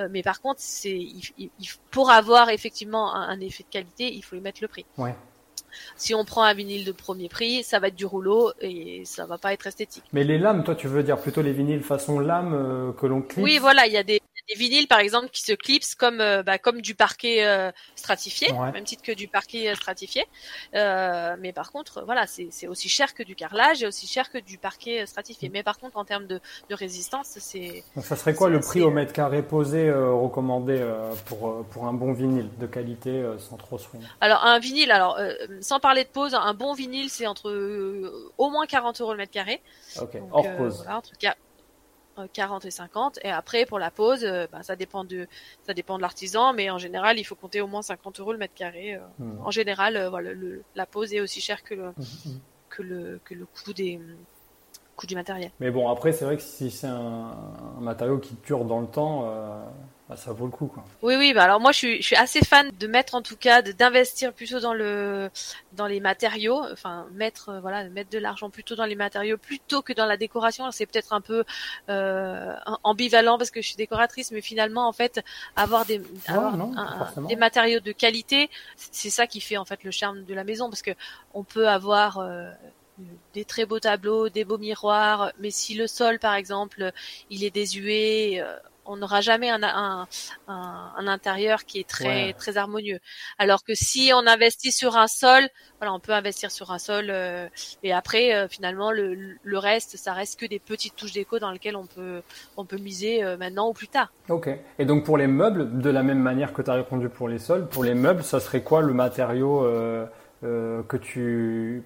[0.10, 1.52] mais par contre c'est il,
[1.92, 4.86] pour avoir effectivement un, un, effet de qualité il faut y mettre le prix.
[4.98, 5.16] Ouais.
[5.96, 9.26] Si on prend un vinyle de premier prix, ça va être du rouleau et ça
[9.26, 10.04] va pas être esthétique.
[10.14, 13.22] Mais les lames, toi, tu veux dire plutôt les vinyles façon lame euh, que l'on
[13.22, 16.22] clip Oui, voilà, il y a des, des vinyles par exemple qui se clipsent comme
[16.22, 20.26] euh, bah, comme du parquet euh, stratifié, même titre que du parquet euh, stratifié.
[20.74, 24.58] mais par contre, voilà, c'est aussi cher que du carrelage et aussi cher que du
[24.58, 25.50] parquet stratifié.
[25.50, 25.52] Mm.
[25.54, 27.84] Mais par contre, en termes de, de résistance, c'est.
[28.02, 30.84] Ça serait quoi le prix au mètre carré posé recommandé
[31.26, 33.88] pour pour un bon vinyle de qualité sans trop se
[34.22, 35.20] Alors un vinyle, alors
[35.62, 37.50] sans parler de pose, un bon vinyle c'est entre
[38.38, 39.62] au moins 40 euros le mètre carré.
[40.02, 40.18] Ok.
[40.32, 40.78] Hors pose.
[40.78, 41.12] Voilà, entre
[42.28, 45.28] 40 et 50 et après pour la pose euh, bah, ça dépend de
[45.64, 48.38] ça dépend de l'artisan mais en général il faut compter au moins 50 euros le
[48.38, 49.00] mètre carré euh.
[49.20, 49.42] hmm.
[49.46, 51.94] en général euh, voilà le, la pose est aussi chère que le
[52.70, 54.00] que le que le coût des
[54.96, 57.36] coût du matériel mais bon après c'est vrai que si c'est un,
[57.80, 59.26] matériau qui dure dans le temps
[60.10, 60.84] bah, ça vaut le coup quoi.
[61.04, 63.38] Oui oui bah alors moi je suis, je suis assez fan de mettre en tout
[63.38, 65.30] cas d'investir plutôt dans le
[65.74, 69.84] dans les matériaux enfin mettre euh, voilà mettre de l'argent plutôt dans les matériaux plutôt
[69.84, 71.44] que dans la décoration c'est peut-être un peu
[71.90, 75.24] euh, ambivalent parce que je suis décoratrice mais finalement en fait
[75.56, 76.58] avoir des avoir
[77.28, 80.72] des matériaux de qualité c'est ça qui fait en fait le charme de la maison
[80.72, 80.92] parce que
[81.36, 82.50] on peut avoir euh,
[83.34, 86.92] des très beaux tableaux, des beaux miroirs, mais si le sol, par exemple,
[87.30, 88.58] il est désuet, euh,
[88.90, 90.08] on n'aura jamais un, un,
[90.48, 93.00] un, intérieur qui est très très harmonieux.
[93.38, 95.48] Alors que si on investit sur un sol,
[95.80, 97.48] voilà, on peut investir sur un sol euh,
[97.84, 101.52] et après euh, finalement le, le, reste, ça reste que des petites touches déco dans
[101.52, 102.22] lesquelles on peut
[102.58, 104.12] on peut miser euh, maintenant ou plus tard.
[104.28, 104.50] Ok.
[104.80, 107.40] Et donc pour les meubles, de la même manière que tu as répondu pour les
[107.40, 109.62] sols, pour les meubles, ça serait quoi le matériau
[110.42, 111.84] que tu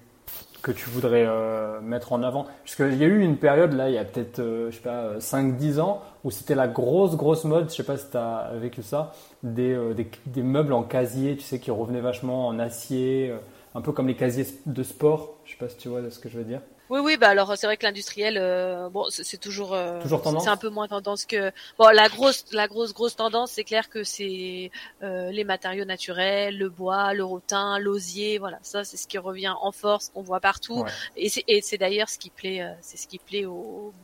[0.64, 3.90] que tu voudrais euh, mettre en avant Parce qu'il y a eu une période, là,
[3.90, 7.44] il y a peut-être, euh, je sais pas, 5-10 ans, où c'était la grosse, grosse
[7.44, 10.82] mode, je sais pas si tu as vécu ça, des, euh, des, des, meubles en
[10.82, 13.32] casier, tu sais, qui revenaient vachement en acier,
[13.74, 16.30] un peu comme les casiers de sport, je sais pas si tu vois ce que
[16.30, 16.60] je veux dire.
[16.90, 20.48] Oui, oui, bah alors c'est vrai que l'industriel, euh, bon, c'est toujours, euh, toujours c'est
[20.48, 21.50] un peu moins tendance que.
[21.78, 24.70] Bon, la grosse, la grosse, grosse tendance, c'est clair que c'est
[25.02, 29.54] euh, les matériaux naturels, le bois, le rotin, l'osier, voilà, ça c'est ce qui revient
[29.60, 30.84] en force, qu'on voit partout,
[31.16, 33.94] et c'est d'ailleurs ce qui plaît, c'est ce qui plaît aux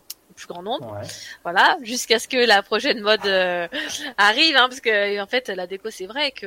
[0.40, 1.00] plus grand nombre.
[1.42, 3.68] Voilà, jusqu'à ce que la prochaine mode euh,
[4.16, 6.46] arrive, hein, parce que en fait la déco c'est vrai que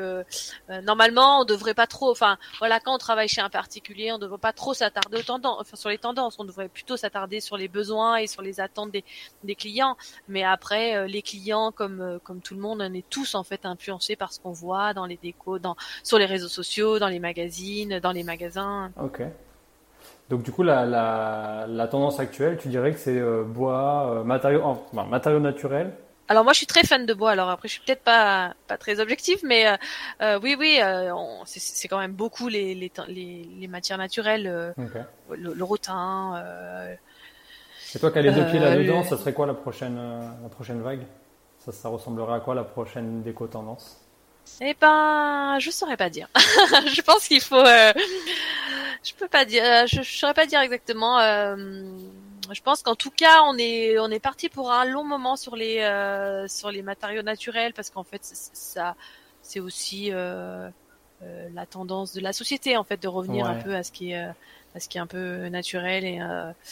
[0.70, 4.16] euh, normalement on devrait pas trop, enfin voilà quand on travaille chez un particulier, on
[4.16, 7.40] ne devrait pas trop s'attarder aux tendances, enfin sur les tendances, on devrait plutôt s'attarder
[7.40, 9.04] sur les besoins et sur les attentes des,
[9.44, 9.96] des clients.
[10.28, 13.66] Mais après euh, les clients comme comme tout le monde, on est tous en fait
[13.66, 17.20] influencés par ce qu'on voit dans les décos, dans sur les réseaux sociaux, dans les
[17.20, 18.92] magazines, dans les magasins.
[19.00, 19.22] Ok.
[20.34, 24.24] Donc du coup, la, la, la, tendance actuelle, tu dirais que c'est euh, bois, euh,
[24.24, 25.94] matériaux, enfin, matériaux naturels?
[26.28, 27.30] Alors moi, je suis très fan de bois.
[27.30, 29.68] Alors après, je suis peut-être pas pas très objectif, mais
[30.24, 30.80] euh, oui, oui,
[31.46, 32.92] c'est quand même beaucoup les les,
[33.60, 34.74] les, matières naturelles,
[35.30, 36.44] le, rotin.
[37.94, 39.98] Et toi qui as les deux pieds là-dedans, ça serait quoi la prochaine
[40.42, 41.06] la prochaine vague?
[41.60, 44.02] Ça, ça ressemblerait à quoi la prochaine déco tendance
[44.62, 46.28] Eh ben, je saurais pas dire.
[46.36, 47.64] je pense qu'il faut
[49.04, 51.20] je peux pas dire, euh, je, je saurais pas dire exactement.
[51.20, 51.56] Euh,
[52.52, 55.56] je pense qu'en tout cas, on est on est parti pour un long moment sur
[55.56, 58.96] les euh, sur les matériaux naturels parce qu'en fait ça
[59.42, 60.70] c'est aussi euh,
[61.24, 64.12] euh, la tendance de la société en fait de revenir un peu à ce qui
[64.12, 64.26] est
[64.76, 66.20] à ce qui est un peu naturel et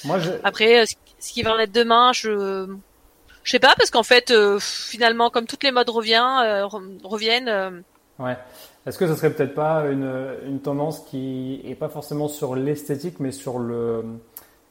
[0.06, 0.32] Moi, je...
[0.44, 2.68] après ce qui va en être demain, je
[3.44, 6.66] je sais pas parce qu'en fait finalement comme toutes les modes revient,
[7.04, 7.84] reviennent.
[8.20, 8.38] Ouais.
[8.88, 10.12] Est-ce que ce serait peut-être pas une,
[10.48, 14.04] une, tendance qui est pas forcément sur l'esthétique, mais sur le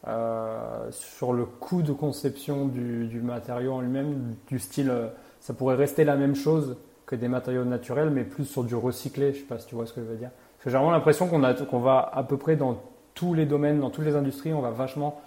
[0.09, 5.09] euh, sur le coût de conception du, du matériau en lui-même, du style, euh,
[5.41, 9.33] ça pourrait rester la même chose que des matériaux naturels, mais plus sur du recyclé.
[9.33, 10.31] Je sais pas si tu vois ce que je veux dire.
[10.31, 12.81] Parce que j'ai vraiment l'impression qu'on qu'on va à peu près dans
[13.15, 15.21] tous les domaines, dans toutes les industries, on va vachement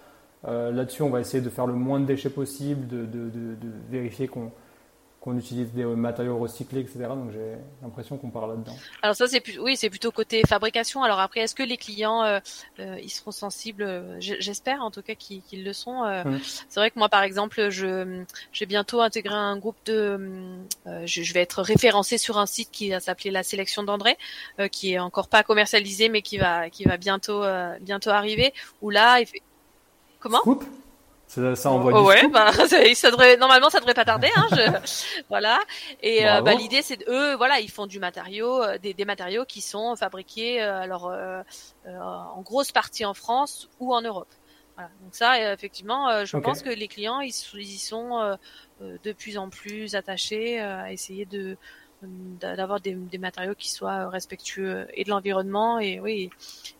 [0.46, 3.56] euh, là-dessus, on va essayer de faire le moins de déchets possible, de, de
[3.90, 4.50] vérifier qu'on
[5.24, 6.98] qu'on utilise des matériaux recyclés, etc.
[7.08, 8.76] Donc j'ai l'impression qu'on parle là-dedans.
[9.00, 11.02] Alors ça c'est oui c'est plutôt côté fabrication.
[11.02, 12.40] Alors après est-ce que les clients euh,
[12.78, 16.04] euh, ils seront sensibles J'espère en tout cas qu'ils le sont.
[16.04, 16.40] Euh, mmh.
[16.68, 20.20] C'est vrai que moi par exemple je j'ai bientôt intégré un groupe de
[20.84, 24.18] je, je, vais être référencé sur un site qui va s'appeler la sélection d'André
[24.70, 27.42] qui est encore pas commercialisé mais qui va qui va bientôt
[27.80, 29.42] bientôt arriver où là il fait...
[30.20, 30.42] comment
[31.34, 32.52] ça, ça envoie oh, ouais, bah,
[32.94, 34.30] ça, devrait, normalement, ça devrait pas tarder.
[34.36, 35.58] Hein, je, voilà.
[36.00, 39.44] Et euh, bah, l'idée, c'est eux, voilà, ils font du matériau, euh, des, des matériaux
[39.44, 41.12] qui sont fabriqués, euh, alors
[41.86, 44.32] en grosse partie en France ou en Europe.
[44.76, 44.90] Voilà.
[45.02, 48.36] Donc ça, effectivement, je pense que les clients, ils, ils y sont
[48.80, 51.56] de plus en plus attachés à essayer de
[52.02, 56.28] d'avoir des, des, matériaux qui soient respectueux et de l'environnement et oui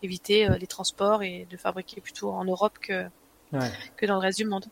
[0.03, 3.07] éviter les transports et de fabriquer plutôt en Europe que
[3.97, 4.65] que dans le reste du monde.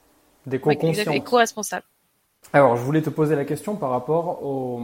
[0.46, 1.84] Des co-responsables.
[2.52, 4.80] Alors, je voulais te poser la question par rapport aux,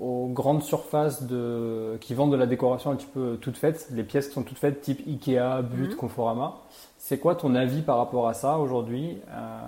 [0.00, 4.28] grandes surfaces de, qui vendent de la décoration un petit peu toute faite, les pièces
[4.28, 5.96] qui sont toutes faites, type Ikea, But, mhm.
[5.96, 6.56] Conforama.
[6.98, 9.60] C'est quoi ton avis par rapport à ça aujourd'hui euh,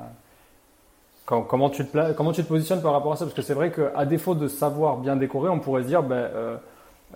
[1.26, 3.24] comment, tu te comment tu te positionnes par rapport à ça?
[3.24, 6.16] Parce que c'est vrai qu'à défaut de savoir bien décorer, on pourrait se dire, ben,
[6.16, 6.56] euh,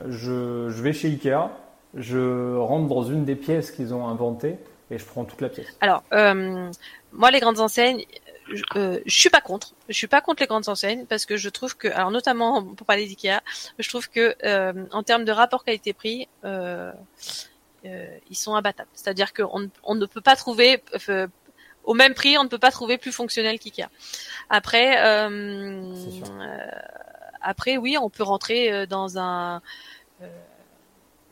[0.07, 1.51] je, je, vais chez Ikea,
[1.95, 4.59] je rentre dans une des pièces qu'ils ont inventées
[4.91, 5.69] et je prends toute la pièce.
[5.81, 6.71] Alors, euh,
[7.13, 8.05] moi, les grandes enseignes,
[8.53, 9.75] je, euh, je suis pas contre.
[9.89, 12.87] Je suis pas contre les grandes enseignes parce que je trouve que, alors notamment pour
[12.87, 13.41] parler d'IKEA,
[13.79, 16.93] je trouve que euh, en termes de rapport qualité-prix, euh,
[17.87, 18.91] euh, ils sont abattables.
[18.93, 21.27] C'est-à-dire qu'on on ne peut pas trouver euh,
[21.85, 23.89] au même prix, on ne peut pas trouver plus fonctionnel qu'IKEA.
[24.51, 24.97] Après,
[27.41, 29.63] après oui, on peut rentrer dans un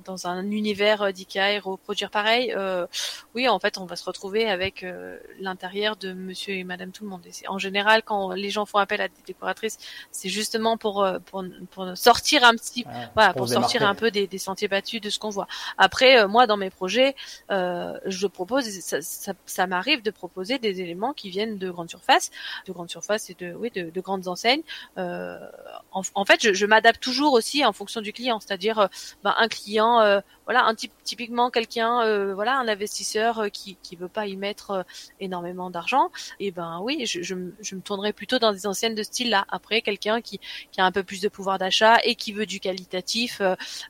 [0.08, 2.86] dans un univers euh, d'IKEA et reproduire pareil, euh,
[3.34, 7.04] oui, en fait, on va se retrouver avec euh, l'intérieur de Monsieur et Madame tout
[7.04, 7.24] le monde.
[7.26, 9.78] Et en général, quand les gens font appel à des décoratrices,
[10.10, 14.38] c'est justement pour, pour, pour sortir un petit, voilà, pour, sortir un peu des, des,
[14.38, 15.46] sentiers battus de ce qu'on voit.
[15.76, 17.14] Après, moi, dans mes projets,
[17.50, 22.30] je propose, ça, ça, ça m'arrive de proposer des éléments qui viennent de grandes surfaces,
[22.66, 24.62] de grandes surfaces et de, oui, de, de grandes enseignes.
[24.96, 28.88] En, en, fait, je, je m'adapte toujours aussi en fonction du client, c'est-à-dire
[29.22, 33.76] ben, un client euh, voilà un type typiquement quelqu'un euh, voilà un investisseur euh, qui
[33.82, 34.84] qui veut pas y mettre
[35.20, 39.30] énormément d'argent et ben oui je, je, me tournerai plutôt dans des anciennes de style
[39.30, 40.40] là après quelqu'un qui
[40.72, 43.42] qui a un peu plus de pouvoir d'achat et qui veut du qualitatif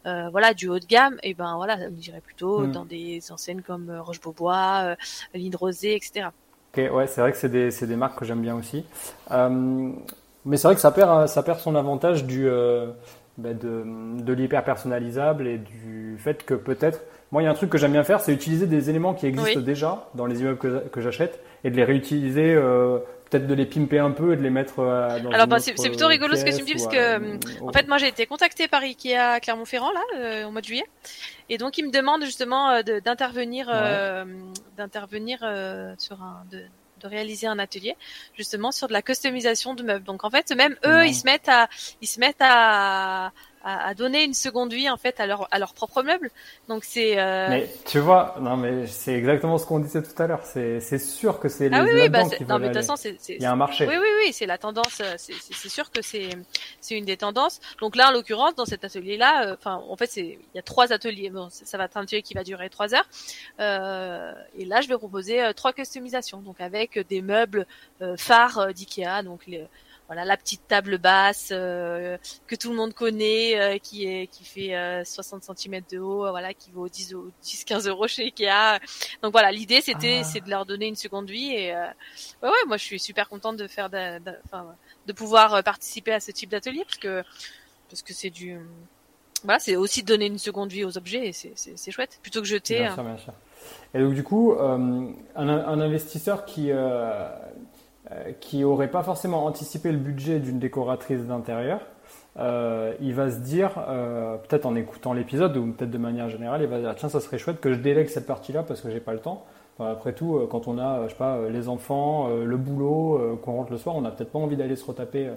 [0.05, 2.73] voilà du haut de gamme et ben voilà on dirait plutôt hmm.
[2.73, 4.97] dans des enseignes comme Roche Beaubois
[5.35, 6.29] Ligne Rosée etc
[6.75, 8.85] ok ouais c'est vrai que c'est des c'est des marques que j'aime bien aussi.
[10.44, 12.49] Mais c'est vrai que ça perd ça perd son avantage du
[13.38, 13.85] bah, de,
[14.20, 17.79] de l'hyper personnalisable et du fait que peut-être, moi il y a un truc que
[17.79, 21.01] j'aime bien faire, c'est utiliser des éléments qui existent déjà dans les immeubles que, que
[21.01, 22.98] j'achète et de les réutiliser, euh,
[23.31, 25.72] peut-être de les pimper un peu et de les mettre euh, dans Alors bah, c'est
[25.72, 28.66] plutôt rigolo ce que tu me dis parce que en fait moi j'ai été contacté
[28.66, 30.87] par Ikea à Clermont-Ferrand là euh, au mois de juillet.
[31.48, 33.68] Et donc ils me demandent justement d'intervenir
[34.77, 35.38] d'intervenir
[35.96, 36.64] sur un de,
[36.98, 37.96] de réaliser un atelier
[38.37, 40.04] justement sur de la customisation de meubles.
[40.04, 41.68] Donc en fait, même eux, ils se mettent à,
[42.00, 43.32] ils se mettent à,
[43.76, 46.31] à, donner une seconde vie en fait à leur à leur propre meuble.
[46.68, 47.18] Donc c'est.
[47.18, 47.48] Euh...
[47.48, 50.44] Mais tu vois, non mais c'est exactement ce qu'on disait tout à l'heure.
[50.44, 52.83] C'est c'est sûr que c'est ah les oui, oui bah, qui non mais de toute
[52.83, 53.87] façon c'est il y a un marché.
[53.87, 55.00] Oui oui oui, c'est la tendance.
[55.00, 56.31] Euh, c'est sûr que c'est
[56.81, 57.61] c'est une des tendances.
[57.81, 60.59] Donc là en l'occurrence dans cet atelier là, euh, enfin en fait c'est il y
[60.59, 61.31] a trois ateliers.
[61.31, 63.09] Bon ça va être un atelier qui va durer trois heures.
[63.61, 67.66] Euh, et là je vais proposer euh, trois customisations donc avec des meubles
[68.16, 69.66] phares d'Ikea donc les
[70.09, 72.16] voilà la petite table basse euh,
[72.47, 76.31] que tout le monde connaît euh, qui est qui fait 60 euh, cm de haut
[76.31, 78.81] voilà qui vaut 10 10 15 euros chez Ikea
[79.23, 80.25] donc voilà l'idée c'était ah.
[80.25, 83.59] c'est de leur donner une seconde vie et ouais, ouais moi je suis super contente
[83.59, 84.33] de faire de, de,
[85.07, 87.23] de pouvoir participer à ce type d'atelier parce que
[87.90, 88.59] parce que c'est du
[89.44, 92.47] voilà c'est aussi donner une seconde vie aux objets et c'est c'est chouette plutôt que
[92.47, 93.35] jeter bien sûr, bien sûr.
[93.92, 97.29] et donc du coup un, un investisseur qui euh,
[98.40, 101.81] qui n'aurait pas forcément anticipé le budget d'une décoratrice d'intérieur,
[102.38, 106.62] euh, il va se dire, euh, peut-être en écoutant l'épisode ou peut-être de manière générale,
[106.62, 109.01] il va dire tiens ça serait chouette que je délègue cette partie-là parce que j'ai
[109.01, 109.44] pas le temps.
[109.81, 113.79] après tout, quand on a, je sais pas, les enfants, le boulot, qu'on rentre le
[113.79, 115.31] soir, on n'a peut-être pas envie d'aller se retaper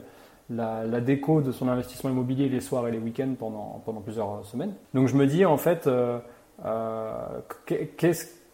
[0.50, 4.74] la, déco de son investissement immobilier les soirs et les week-ends pendant, plusieurs semaines.
[4.94, 5.90] Donc je me dis en fait,
[6.64, 7.44] ça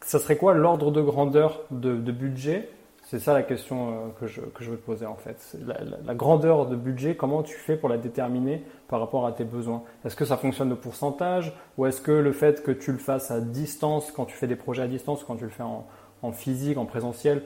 [0.02, 2.70] serait quoi l'ordre de grandeur de, de budget
[3.10, 5.58] c'est ça la question euh, que je, que je veux te poser en fait.
[6.06, 9.84] La, grandeur de budget, comment tu fais pour la déterminer par rapport à tes besoins?
[10.04, 11.54] Est-ce que ça fonctionne de pourcentage?
[11.78, 14.58] Ou est-ce que le fait que tu le fasses à distance, quand tu fais des
[14.58, 15.86] projets à distance, quand tu le fais en,
[16.34, 17.44] physique, en présentiel,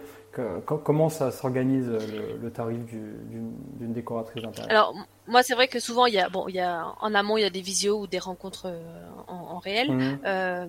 [0.65, 1.91] comment ça s'organise
[2.41, 4.93] le, tarif d'une décoratrice d'intérieur?
[5.28, 7.42] Moi c'est vrai que souvent il y a bon il y a en amont il
[7.42, 8.82] y a des visios ou des rencontres euh,
[9.28, 9.92] en, réel.
[9.92, 10.20] Mmh.
[10.26, 10.68] Euh,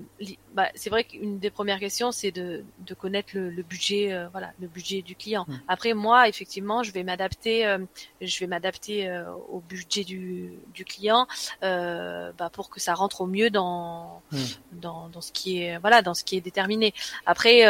[0.55, 4.53] bah, c'est vrai qu'une des premières questions c'est de, de connaître le, budget euh, voilà
[4.61, 5.47] le budget du client.
[5.49, 5.55] Mmh.
[5.69, 7.77] Après moi effectivement je vais m'adapter
[8.21, 9.11] je vais m'adapter
[9.51, 11.27] au budget du, du client
[11.63, 14.39] bah, pour que ça rentre au mieux dans, mmh.
[14.73, 16.93] dans dans ce qui est voilà dans ce qui est déterminé.
[17.25, 17.65] Après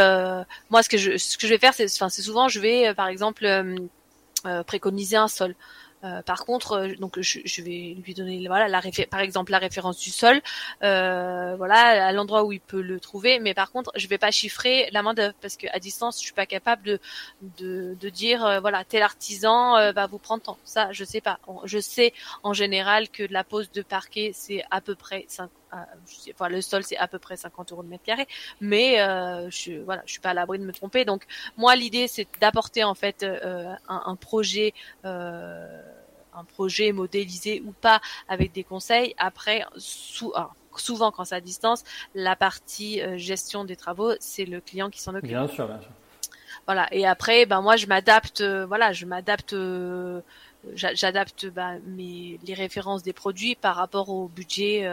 [0.69, 2.93] moi ce que je ce que je vais faire c'est enfin c'est souvent je vais
[2.95, 3.47] par exemple
[4.67, 5.55] préconiser un sol.
[6.05, 9.59] Euh, par contre, euh, donc je, je, vais lui donner voilà la par exemple la
[9.59, 10.41] référence du sol,
[10.83, 13.39] euh, voilà à l'endroit où il peut le trouver.
[13.39, 16.33] Mais par contre, je vais pas chiffrer la main d'œuvre parce qu'à distance, je suis
[16.33, 17.01] pas capable de
[17.59, 20.59] de, de dire euh, voilà tel artisan va vous prendre tant.
[20.65, 21.39] Ça, je sais pas.
[21.65, 22.13] Je sais
[22.43, 25.27] en général que la pose de parquet c'est à peu près
[25.73, 28.27] 5 enfin le sol c'est à peu près 50 euros de mètre carré,
[28.61, 28.97] mais
[29.51, 31.05] je voilà, je suis pas à l'abri de me tromper.
[31.05, 31.25] Donc
[31.57, 34.75] moi l'idée c'est d'apporter en fait un, un, projet
[36.35, 39.15] un projet modélisé ou pas avec des conseils.
[39.19, 40.33] Après, sous,
[40.77, 45.01] souvent quand c'est à distance, la partie euh, gestion des travaux, c'est le client qui
[45.01, 45.29] s'en occupe.
[45.29, 45.91] Bien sûr, bien sûr.
[46.67, 46.87] Voilà.
[46.93, 48.41] Et après, ben moi, je m'adapte.
[48.41, 49.53] Euh, voilà, je m'adapte.
[49.53, 50.21] Euh,
[50.75, 54.89] j'adapte ben, mes les références des produits par rapport au budget.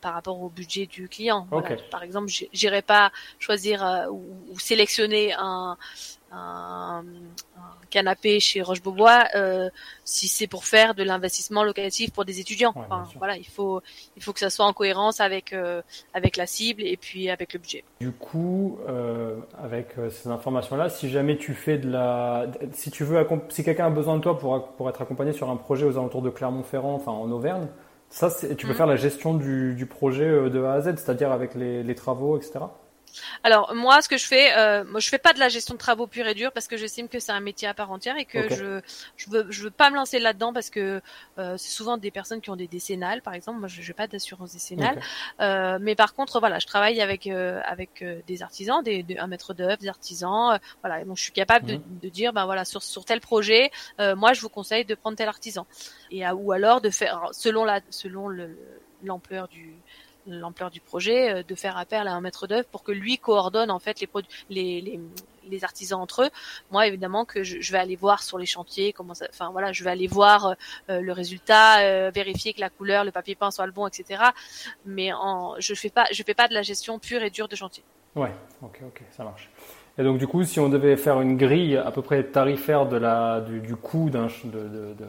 [0.00, 1.46] Par rapport au budget du client.
[1.90, 5.76] Par exemple, j'irai pas choisir ou, sélectionner un,
[6.32, 7.04] un,
[7.90, 9.70] canapé chez Roche-Beaubois euh,
[10.04, 12.74] si c'est pour faire de l'investissement locatif pour des étudiants.
[13.16, 13.80] voilà, il faut
[14.16, 15.82] il faut que ça soit en cohérence avec euh,
[16.12, 17.84] avec la cible et puis avec le budget.
[18.00, 23.24] Du coup, euh, avec ces informations-là, si jamais tu fais de la, si tu veux,
[23.48, 26.22] si quelqu'un a besoin de toi pour pour être accompagné sur un projet aux alentours
[26.22, 27.68] de Clermont-Ferrand, enfin en Auvergne,
[28.08, 28.76] ça, tu peux mmh.
[28.76, 32.36] faire la gestion du, du projet de A à Z, c'est-à-dire avec les, les travaux,
[32.36, 32.60] etc.
[33.44, 35.78] Alors moi, ce que je fais, euh, moi, je fais pas de la gestion de
[35.78, 38.24] travaux pure et dure parce que j'estime que c'est un métier à part entière et
[38.24, 38.80] que je
[39.16, 41.00] je veux je veux pas me lancer là-dedans parce que
[41.38, 43.58] euh, c'est souvent des personnes qui ont des décennales, par exemple.
[43.58, 45.00] Moi, je n'ai pas d'assurance décennale,
[45.40, 49.26] euh, mais par contre, voilà, je travaille avec euh, avec euh, des artisans, des, un
[49.26, 50.58] maître d'œuvre, des artisans.
[50.82, 51.82] voilà, donc je suis capable de, mhm.
[52.02, 55.28] de, dire, ben voilà, sur sur tel projet, moi, je vous conseille de prendre tel
[55.28, 55.66] artisan
[56.10, 58.56] et ou alors de faire selon la selon le
[59.02, 59.74] l'ampleur du
[60.26, 63.70] l'ampleur du projet, euh, de faire appel à un maître d'œuvre pour que lui coordonne
[63.70, 64.08] en fait les,
[64.50, 65.00] les, les,
[65.48, 66.30] les artisans entre eux.
[66.70, 69.26] Moi, évidemment, que je, vais aller voir sur les chantiers comment ça.
[69.30, 70.54] Enfin voilà, je vais aller voir
[70.90, 74.22] euh, le résultat, euh, vérifier que la couleur, le papier peint soit le bon, etc.
[74.84, 77.56] Mais en, je fais pas, je fais pas de la gestion pure et dure de
[77.56, 77.84] chantier.
[78.14, 79.50] Ouais, ok, ok, ça marche.
[79.98, 82.96] Et donc du coup, si on devait faire une grille à peu près tarifaire de
[82.96, 85.06] la, du, du coût d'un, de, de, de,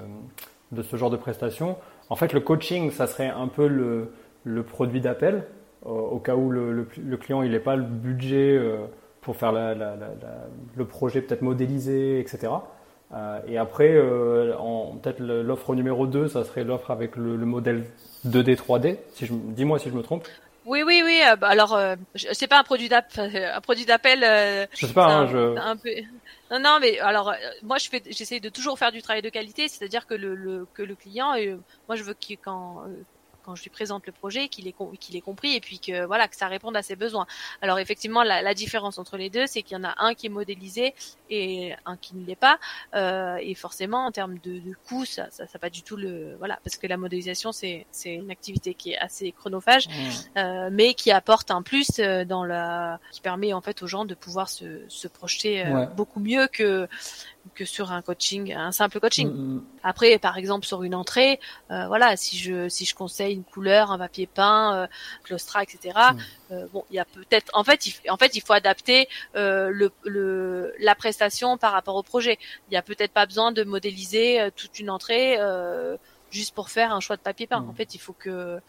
[0.71, 1.77] de ce genre de prestation,
[2.10, 4.13] en fait, le coaching, ça serait un peu le,
[4.47, 5.43] le produit d'appel
[5.88, 6.86] au cas où le,
[7.17, 8.86] client il n'est pas le budget euh,
[9.21, 12.53] pour faire le projet peut-être modélisé, etc.
[13.13, 14.53] Euh, et après, euh,
[15.01, 17.86] peut-être l'offre numéro 2, ça serait l'offre avec le, modèle
[18.25, 18.97] 2D, 3D.
[19.13, 20.27] Si dis-moi si je me trompe.
[20.65, 21.21] Oui, oui, oui.
[21.39, 21.79] Bah, alors,
[22.15, 23.51] c'est pas un produit d'appel.
[23.55, 24.19] Un produit d'appel.
[24.73, 25.07] je sais pas.
[25.07, 25.55] Hein, je...
[26.49, 27.33] Non, non, mais alors
[27.63, 30.81] moi, je fais, j'essaye de toujours faire du travail de qualité, c'est-à-dire que le, que
[30.81, 31.33] le client,
[31.88, 32.83] moi, je veux qu'il quand
[33.47, 36.27] quand je lui présente le projet, qu'il ait, qu'il ait compris et puis que voilà
[36.27, 37.25] que ça réponde à ses besoins.
[37.62, 40.25] Alors effectivement, la, la différence entre les deux, c'est qu'il y en a un qui
[40.25, 40.93] est modélisé
[41.29, 42.60] et un qui ne l'est pas.
[42.93, 46.36] Euh, et forcément, en termes de, de coût, ça, ça, ça, pas du tout le
[46.39, 50.39] voilà parce que la modélisation c'est c'est une activité qui est assez chronophage, mmh.
[50.39, 54.03] euh, mais qui apporte un plus euh, dans la qui permet en fait aux gens
[54.03, 56.88] de pouvoir se, se projeter euh, beaucoup mieux que
[57.55, 59.29] que sur un coaching, un simple coaching.
[59.29, 59.63] Mm, mm.
[59.83, 61.39] Après, par exemple, sur une entrée,
[61.71, 64.88] euh, voilà, si je si je conseille une couleur, un papier peint, euh,
[65.23, 65.97] claustra, etc.
[66.13, 66.53] Mm.
[66.53, 69.69] Euh, bon, il y a peut-être, en fait, il, en fait, il faut adapter euh,
[69.69, 72.38] le, le la prestation par rapport au projet.
[72.69, 75.38] Il y a peut-être pas besoin de modéliser toute une entrée
[76.29, 77.65] juste pour faire un choix de papier peint.
[77.67, 78.60] En fait, il faut que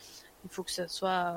[0.45, 1.35] il faut que ça soit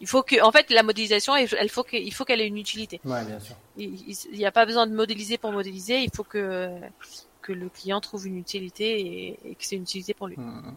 [0.00, 3.00] il faut que en fait la modélisation elle faut qu'il faut qu'elle ait une utilité.
[3.04, 3.56] Ouais, bien sûr.
[3.76, 6.70] il n'y a pas besoin de modéliser pour modéliser il faut que
[7.42, 10.36] que le client trouve une utilité et, que c'est une utilité pour lui.
[10.38, 10.72] Mmh,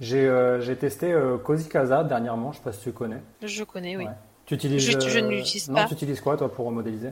[0.00, 3.22] j'ai euh, testé euh, Cozy Casa dernièrement je sais pas si tu connais.
[3.42, 4.06] Je connais oui.
[4.46, 5.82] Tu utilises je, je ne euh, l'utilise pas.
[5.82, 7.10] non tu utilises quoi toi pour modéliser?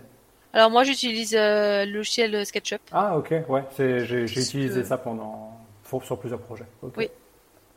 [0.53, 2.83] Alors moi j'utilise euh, le logiciel SketchUp.
[2.93, 5.59] Ah ok ouais j'ai utilisé ça pendant
[6.03, 6.67] sur plusieurs projets.
[6.97, 7.09] Oui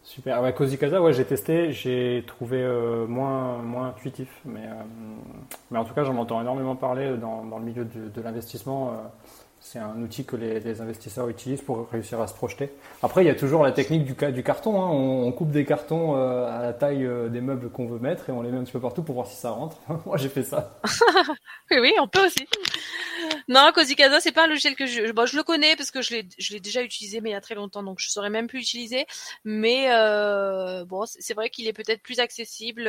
[0.06, 0.40] Super.
[0.44, 4.84] Ouais, Cozy Casa, ouais, j'ai testé, j'ai trouvé euh, moins moins intuitif, mais euh,
[5.72, 8.94] mais en tout cas, j'en entends énormément parler dans, dans le milieu de, de l'investissement.
[9.66, 12.70] C'est un outil que les, investisseurs utilisent pour réussir à se projeter.
[13.02, 14.80] Après, il y a toujours la technique du, carton.
[14.80, 14.90] Hein.
[14.92, 18.32] On, coupe des cartons euh, à la taille euh, des meubles qu'on veut mettre et
[18.32, 19.78] on les met un petit peu partout pour voir si ça rentre.
[20.06, 20.80] Moi, j'ai fait ça.
[21.72, 22.48] oui, oui, on peut aussi.
[23.48, 26.04] Non, Cozy Casa, c'est pas un logiciel que je, bon, je le connais parce que
[26.04, 28.30] je l'ai, je l'ai déjà utilisé, mais il y a très longtemps, donc je saurais
[28.30, 29.08] même plus l'utiliser.
[29.46, 32.88] Mais euh, bon, c'est vrai qu'il est peut-être plus accessible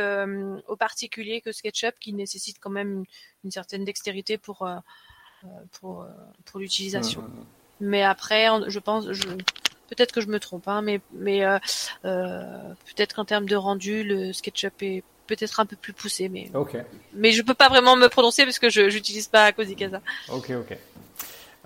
[0.68, 3.04] aux particuliers que SketchUp, qui nécessite quand même
[3.44, 4.68] une, certaine dextérité pour
[5.80, 6.06] pour euh,
[6.44, 7.24] pour l'utilisation.
[7.80, 9.24] Mais après, je pense, je,
[9.88, 11.58] peut-être que je me trompe, hein, mais mais euh,
[12.02, 16.82] peut-être qu'en termes de rendu, le SketchUp est peut-être un peu plus poussé, mais okay.
[17.12, 20.00] mais je peux pas vraiment me prononcer parce que je n'utilise pas Cozy Casa.
[20.32, 20.78] Ok, ok.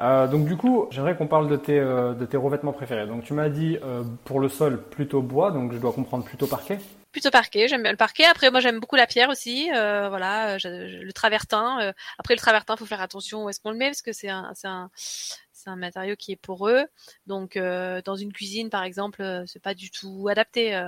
[0.00, 3.06] Euh, donc du coup, j'aimerais qu'on parle de tes, de tes revêtements préférés.
[3.06, 6.46] Donc tu m'as dit euh, pour le sol plutôt bois, donc je dois comprendre plutôt
[6.46, 6.78] parquet
[7.12, 7.68] plutôt parquet.
[7.68, 8.24] J'aime bien le parquet.
[8.24, 9.70] Après, moi, j'aime beaucoup la pierre aussi.
[9.74, 11.80] Euh, voilà, le travertin.
[11.80, 14.28] Euh, après, le travertin, faut faire attention où est-ce qu'on le met parce que c'est
[14.28, 16.84] un, c'est un, c'est un matériau qui est poreux.
[17.26, 20.78] Donc, euh, dans une cuisine, par exemple, c'est pas du tout adapté.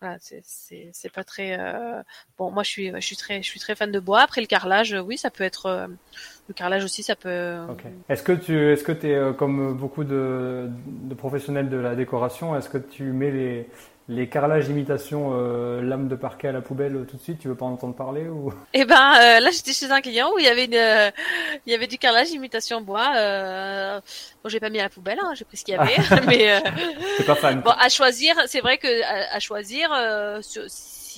[0.00, 2.02] Voilà, c'est c'est c'est pas très euh,
[2.36, 2.52] bon.
[2.52, 4.20] Moi, je suis je suis très je suis très fan de bois.
[4.20, 5.88] Après le carrelage, euh, oui, ça peut être euh,
[6.46, 7.56] le carrelage aussi, ça peut.
[7.68, 7.82] Ok.
[8.08, 12.56] Est-ce que tu est-ce que tu es comme beaucoup de, de professionnels de la décoration,
[12.56, 13.68] est-ce que tu mets les
[14.08, 17.48] les carrelages imitation euh, lame de parquet à la poubelle euh, tout de suite, tu
[17.48, 18.52] veux pas en entendre parler ou?
[18.74, 21.10] Eh ben euh, là j'étais chez un client où il y avait une, euh,
[21.66, 23.12] il y avait du carrelage imitation bois.
[24.42, 25.96] Bon j'ai pas mis à la poubelle, hein, j'ai pris ce qu'il y avait,
[26.26, 26.62] mais
[27.16, 27.60] c'est pas fan.
[27.60, 29.90] Bon à choisir, c'est vrai que à, à choisir,
[30.40, 30.62] sur,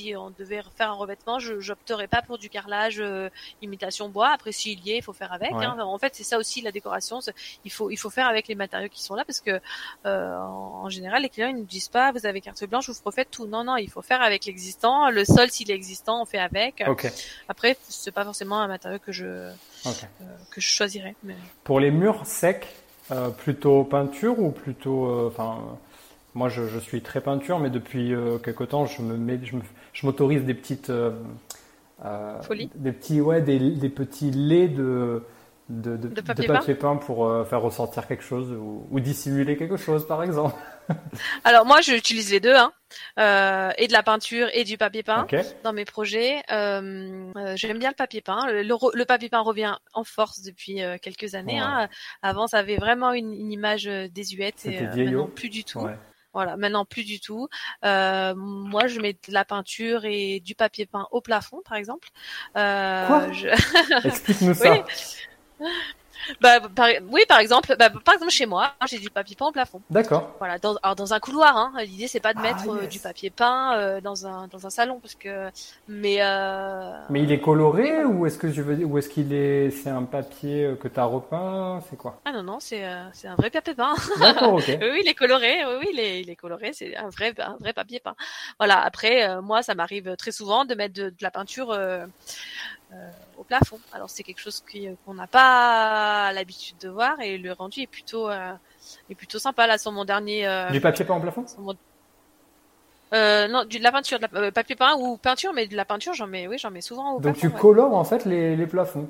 [0.01, 3.29] si on devait faire un revêtement, je j'opterais pas pour du carrelage euh,
[3.63, 4.31] imitation bois.
[4.33, 5.53] Après, s'il y est, il faut faire avec.
[5.53, 5.65] Ouais.
[5.65, 5.79] Hein.
[5.81, 7.21] En fait, c'est ça aussi la décoration.
[7.65, 9.61] Il faut il faut faire avec les matériaux qui sont là parce que
[10.07, 12.97] euh, en, en général, les clients ils nous disent pas vous avez carte blanche, vous
[13.05, 13.47] refaites tout.
[13.47, 15.11] Non non, il faut faire avec l'existant.
[15.11, 16.83] Le sol s'il est existant, on fait avec.
[16.87, 17.11] Ok.
[17.49, 19.53] Après, c'est pas forcément un matériau que je euh,
[20.51, 21.15] que je choisirais.
[21.23, 21.37] Mais...
[21.65, 22.67] Pour les murs secs,
[23.11, 25.75] euh, plutôt peinture ou plutôt, enfin, euh,
[26.35, 29.41] moi je, je suis très peinture, mais depuis euh, quelque temps je me mets,
[29.93, 31.13] je m'autorise des petites, euh,
[32.05, 32.39] euh,
[32.75, 35.23] des petits, ouais, des, des petits laits de
[35.69, 39.77] de, de, De papier peint pour euh, faire ressortir quelque chose ou, ou dissimuler quelque
[39.77, 40.57] chose par exemple.
[41.45, 42.73] Alors moi, j'utilise les deux, hein.
[43.79, 45.25] Et de la peinture et du papier peint.
[45.63, 46.43] Dans mes projets.
[46.49, 48.51] J'aime bien le papier peint.
[48.51, 51.61] Le, le re- le papier peint revient en force depuis quelques années.
[51.61, 51.61] Ouais.
[51.61, 51.89] Hein.
[52.23, 55.79] Avant, ça avait vraiment une, une image désuète et maintenant plus du tout.
[55.79, 55.97] Ouais.
[56.33, 57.49] Voilà, maintenant plus du tout.
[57.85, 62.09] Euh, moi, je mets de la peinture et du papier peint au plafond, par exemple.
[62.57, 63.33] Euh, Quoi?
[63.33, 64.73] je- Explique-nous ça.
[64.73, 65.67] Oui.
[66.41, 69.53] Bah, par, oui, par exemple, bah, par exemple chez moi, j'ai du papier peint au
[69.53, 69.81] plafond.
[69.91, 70.35] D'accord.
[70.39, 71.57] Voilà, dans, alors dans un couloir.
[71.57, 71.73] Hein.
[71.85, 72.89] L'idée c'est pas de Ah, mettre euh, yes.
[72.91, 75.49] du papier peint euh, dans un dans un salon parce que
[75.89, 79.71] mais euh, Mais il est coloré ou est-ce que je veux ou est-ce qu'il est,
[79.71, 82.21] c'est un papier euh, que tu as repeint, c'est quoi?
[82.25, 83.95] Ah non non c'est euh, c'est un vrai papier peint.
[84.21, 84.65] D'accord, ok.
[84.69, 85.59] oui, il est coloré.
[85.79, 86.73] Oui, il est, il est coloré.
[86.73, 88.15] C'est un vrai, un vrai papier peint.
[88.59, 88.81] Voilà.
[88.83, 92.07] Après, euh, moi, ça m'arrive très souvent de mettre de, de la peinture euh, euh,
[93.39, 93.79] au plafond.
[93.93, 97.87] Alors, c'est quelque chose qui- qu'on n'a pas l'habitude de voir et le rendu est
[97.87, 98.53] plutôt, euh,
[99.09, 99.67] est plutôt sympa.
[99.67, 101.45] Là, sur mon dernier, euh, Du papier peint en plafond?
[101.59, 101.75] mon-
[103.13, 105.75] euh, non, du, de la peinture, de la, euh, papier peint ou peinture, mais de
[105.77, 107.41] la peinture, j'en mets, oui, j'en mets souvent au Donc plafond.
[107.41, 107.61] tu ouais.
[107.61, 109.09] colores en fait les, les plafonds.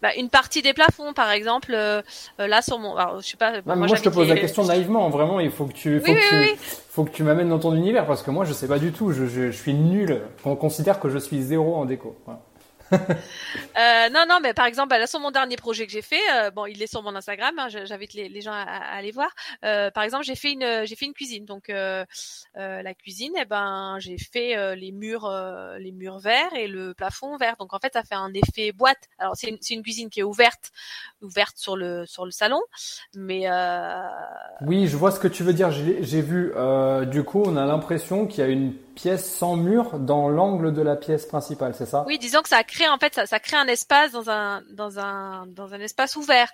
[0.00, 2.02] Bah, une partie des plafonds, par exemple, euh,
[2.40, 3.52] euh, là sur mon, alors, je sais pas.
[3.52, 5.08] Non, moi, moi, je te pose la question naïvement.
[5.10, 6.58] Vraiment, il faut que tu, faut Oui, que oui, tu, oui.
[6.90, 9.10] faut que tu m'amènes dans ton univers parce que moi, je sais pas du tout.
[9.12, 10.20] Je, je, je suis nul.
[10.44, 12.16] On considère que je suis zéro en déco.
[12.26, 12.40] Voilà.
[12.92, 16.20] Euh, non, non, mais par exemple, bah, là sur mon dernier projet que j'ai fait,
[16.34, 17.54] euh, bon, il est sur mon Instagram.
[17.58, 19.30] hein, J'invite les, gens à, aller voir.
[19.64, 21.44] Euh, par exemple, j'ai fait une, fait une cuisine.
[21.44, 22.04] Donc euh,
[22.56, 25.30] euh, la cuisine, eh ben, j'ai fait les murs,
[25.78, 27.56] les murs verts et le plafond vert.
[27.58, 29.08] Donc en fait, ça fait un effet boîte.
[29.18, 30.70] Alors c'est une, une cuisine qui est ouverte,
[31.22, 32.60] ouverte sur le sur le salon,
[33.14, 33.46] mais
[34.62, 35.70] Oui, je vois ce que tu veux dire.
[35.70, 36.52] J'ai vu.
[37.06, 40.82] du coup, on a l'impression qu'il y a une pièce sans mur dans l'angle de
[40.82, 41.72] la pièce principale.
[41.76, 42.04] C'est ça?
[42.08, 44.98] Oui, disons que ça crée en fait ça, ça crée un espace dans un dans
[44.98, 46.50] un dans un espace ouvert.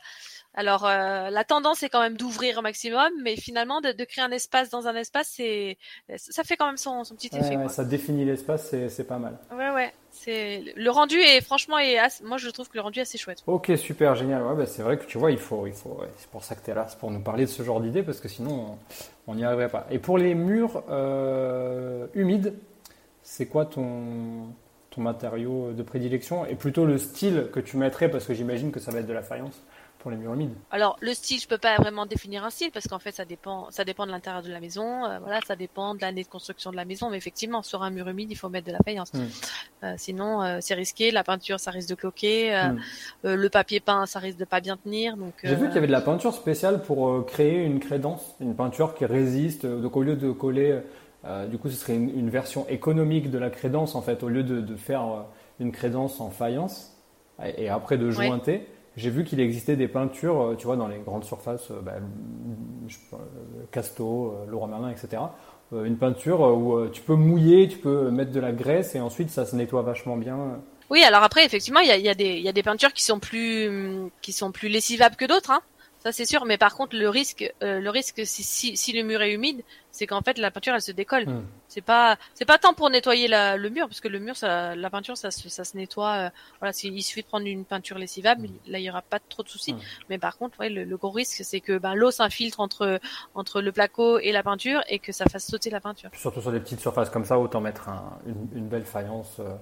[0.56, 4.22] Alors euh, la tendance est quand même d'ouvrir au maximum, mais finalement de, de créer
[4.24, 5.78] un espace dans un espace, c'est
[6.16, 7.56] ça fait quand même son, son petit Ouais, effet.
[7.56, 7.68] ouais, quoi.
[7.68, 8.68] ça définit l'espace.
[8.70, 9.36] C'est c'est pas mal.
[9.50, 13.00] Ouais ouais, c'est le rendu est franchement est assez- moi je trouve que le rendu
[13.00, 13.42] est assez chouette.
[13.46, 14.42] Ok, super, génial.
[14.42, 15.90] Ouais, bah, c'est vrai que tu vois, il faut, il faut.
[16.00, 17.80] ouais, c'est pour ça que tu es là, c'est pour nous parler de ce genre
[17.80, 18.76] d'idée parce que sinon,
[19.26, 19.86] on on n'y arriverait pas.
[19.90, 22.54] Et pour les murs euh, humides,
[23.22, 24.48] c'est quoi ton
[24.90, 26.46] ton matériau de prédilection?
[26.46, 29.12] Et plutôt le style que tu mettrais parce que j'imagine que ça va être de
[29.12, 29.60] la faïence?
[30.04, 30.52] Pour les murs humides.
[30.70, 33.68] Alors le style, je peux pas vraiment définir un style parce qu'en fait ça dépend,
[33.70, 36.70] ça dépend de l'intérieur de la maison, euh, voilà, ça dépend de l'année de construction
[36.70, 39.14] de la maison, mais effectivement sur un mur humide il faut mettre de la faïence.
[39.14, 39.24] Hmm.
[39.82, 42.78] Euh, sinon euh, c'est risqué, la peinture ça risque de cloquer, Hmm.
[43.24, 45.32] le papier peint ça risque de pas bien tenir, donc.
[45.42, 48.94] J'ai vu qu'il y avait de la peinture spéciale pour créer une crédence, une peinture
[48.94, 49.64] qui résiste.
[49.64, 50.80] Donc au lieu de coller,
[51.50, 54.42] du coup, ce serait une, une version économique de la crédence en fait, au lieu
[54.42, 55.24] de, de faire
[55.60, 56.92] une crédence en faïence
[57.42, 58.66] et, après de Ouais.
[58.96, 61.94] J'ai vu qu'il existait des peintures, euh, tu vois, dans les grandes surfaces, euh, bah,
[63.12, 63.16] euh,
[63.72, 65.22] Casto, Leroy Merlin, etc.
[65.72, 69.44] Une peinture où tu peux mouiller, tu peux mettre de la graisse et ensuite ça
[69.44, 70.60] se nettoie vachement bien.
[70.88, 73.18] Oui, alors après effectivement il y a, y a y a des peintures qui sont
[73.18, 75.62] plus qui sont plus lessivables que d'autres, hein.
[75.98, 79.32] Ça c'est sûr, mais par contre le risque le risque si si le mur est
[79.32, 79.62] humide,
[79.94, 81.26] c'est qu'en fait la peinture elle se décolle.
[81.26, 81.44] Hmm.
[81.68, 84.74] C'est pas c'est pas tant pour nettoyer la, le mur parce que le mur ça
[84.74, 86.30] la peinture ça se ça se nettoie euh,
[86.60, 89.48] voilà, il suffit de prendre une peinture lessivable, là il y aura pas trop de
[89.48, 89.72] soucis.
[89.74, 89.78] Mm.
[90.10, 93.00] Mais par contre, ouais, le, le gros risque c'est que ben l'eau s'infiltre entre
[93.34, 96.10] entre le placo et la peinture et que ça fasse sauter la peinture.
[96.14, 99.38] Surtout sur des petites surfaces comme ça, autant mettre un- une, une belle faïence.
[99.40, 99.54] euh.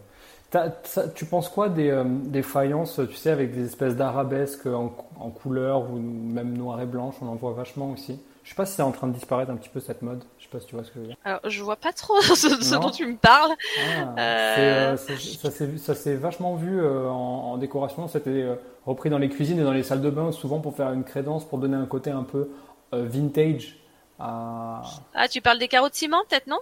[1.15, 5.31] Tu penses quoi des, euh, des faïences, tu sais, avec des espèces d'arabesques en, en
[5.31, 8.21] couleur ou même noir et blanche On en voit vachement aussi?
[8.45, 10.25] Je sais pas si c'est en train de disparaître un petit peu cette mode.
[10.39, 11.17] Je sais pas si tu vois ce que je veux dire.
[11.25, 13.53] Alors, je vois pas trop ce, dont tu me parles.
[13.79, 14.97] Ah, euh...
[14.97, 18.09] ça s'est vachement vu en, en, décoration.
[18.09, 18.47] C'était
[18.85, 21.45] repris dans les cuisines et dans les salles de bain, souvent pour faire une crédence,
[21.45, 22.49] pour donner un côté un peu
[22.93, 23.82] vintage
[24.25, 26.61] ah, tu parles des carreaux de ciment, peut-être, non?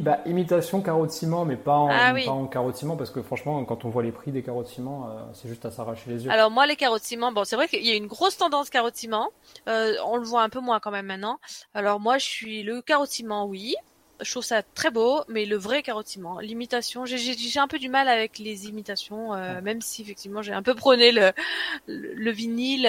[0.00, 3.22] Bah, Imitation carreaux de ciment, mais pas en, ah en carreaux de ciment, parce que
[3.22, 6.10] franchement, quand on voit les prix des carreaux de ciment, euh, c'est juste à s'arracher
[6.10, 6.30] les yeux.
[6.30, 8.70] Alors moi, les carreaux de ciment, bon, c'est vrai qu'il y a une grosse tendance
[8.70, 9.30] carreaux de ciment.
[9.68, 11.38] Euh, on le voit un peu moins quand même maintenant.
[11.74, 13.74] Alors moi, je suis le carreau de ciment, oui.
[14.22, 17.78] Je trouve ça très beau, mais le vrai carreau de ciment, l'imitation, j'ai un peu
[17.78, 21.32] du mal avec les imitations, euh, même si effectivement j'ai un peu prôné le,
[21.86, 22.86] le, vinyle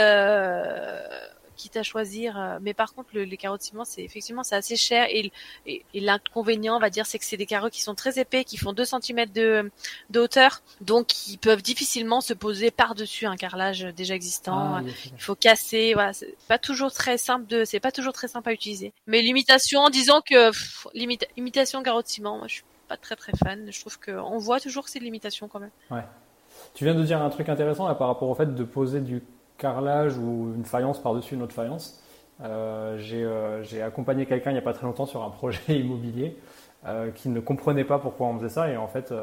[1.61, 2.37] quitte à choisir.
[2.37, 5.31] Euh, mais par contre, le, les carreaux de ciment, c'est effectivement c'est assez cher et,
[5.65, 8.57] et, l'inconvénient, on va dire, c'est que c'est des carreaux qui sont très épais, qui
[8.57, 9.71] font 2 cm de,
[10.09, 14.75] de hauteur, donc qui peuvent difficilement se poser par-dessus un carrelage déjà existant.
[14.75, 18.27] Ah, Il faut casser, voilà, c'est pas toujours très simple de, c'est pas toujours très
[18.27, 18.93] simple à utiliser.
[19.05, 20.51] Mais l'imitation, disons que
[20.93, 23.71] l'imitation carreau de ciment, moi je suis pas très très fan.
[23.71, 25.71] Je trouve qu'on voit toujours que c'est de l'imitation quand même.
[25.91, 26.03] Ouais.
[26.73, 29.21] Tu viens de dire un truc intéressant là, par rapport au fait de poser du
[29.61, 32.01] carrelage ou une faïence par-dessus une autre faïence.
[32.43, 36.35] Euh, euh, j'ai accompagné quelqu'un il n'y a pas très longtemps sur un projet immobilier
[36.87, 39.13] euh, qui ne comprenait pas pourquoi on faisait ça et en fait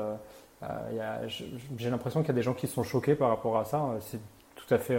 [1.76, 3.84] j'ai l'impression qu'il y a des gens qui sont choqués par rapport à ça.
[4.00, 4.20] C'est
[4.54, 4.98] tout à fait...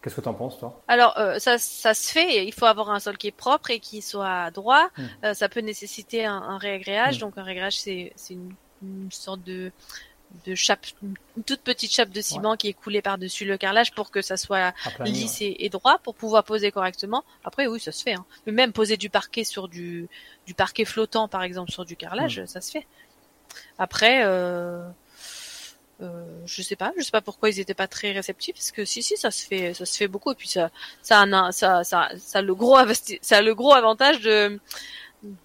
[0.00, 0.80] Qu'est-ce que tu en penses, toi?
[0.86, 2.46] Alors, ça, ça, se fait.
[2.46, 4.90] Il faut avoir un sol qui est propre et qui soit droit.
[4.96, 5.34] Hmm.
[5.34, 7.16] ça peut nécessiter un, un réagréage.
[7.16, 7.22] Hmm.
[7.22, 9.72] Donc, un réagréage, c'est une, une, sorte de
[10.46, 14.10] de chape, une toute petite chape de ciment qui est coulée par-dessus le carrelage pour
[14.10, 17.24] que ça soit lisse et, droit pour pouvoir poser correctement.
[17.44, 18.14] Après, oui, ça se fait.
[18.14, 18.24] Hein.
[18.46, 20.08] Mais même poser du parquet sur du,
[20.46, 22.46] du parquet flottant, par exemple, sur du carrelage, mm.
[22.46, 22.86] ça se fait.
[23.78, 24.86] Après, euh,
[26.00, 28.84] euh, je sais pas, je sais pas pourquoi ils étaient pas très réceptifs, parce que
[28.84, 30.32] si, si, ça se fait, ça se fait beaucoup.
[30.32, 30.70] Et puis ça,
[31.02, 32.76] ça, a, ça, ça, ça, a le gros,
[33.22, 34.60] ça a le gros avantage de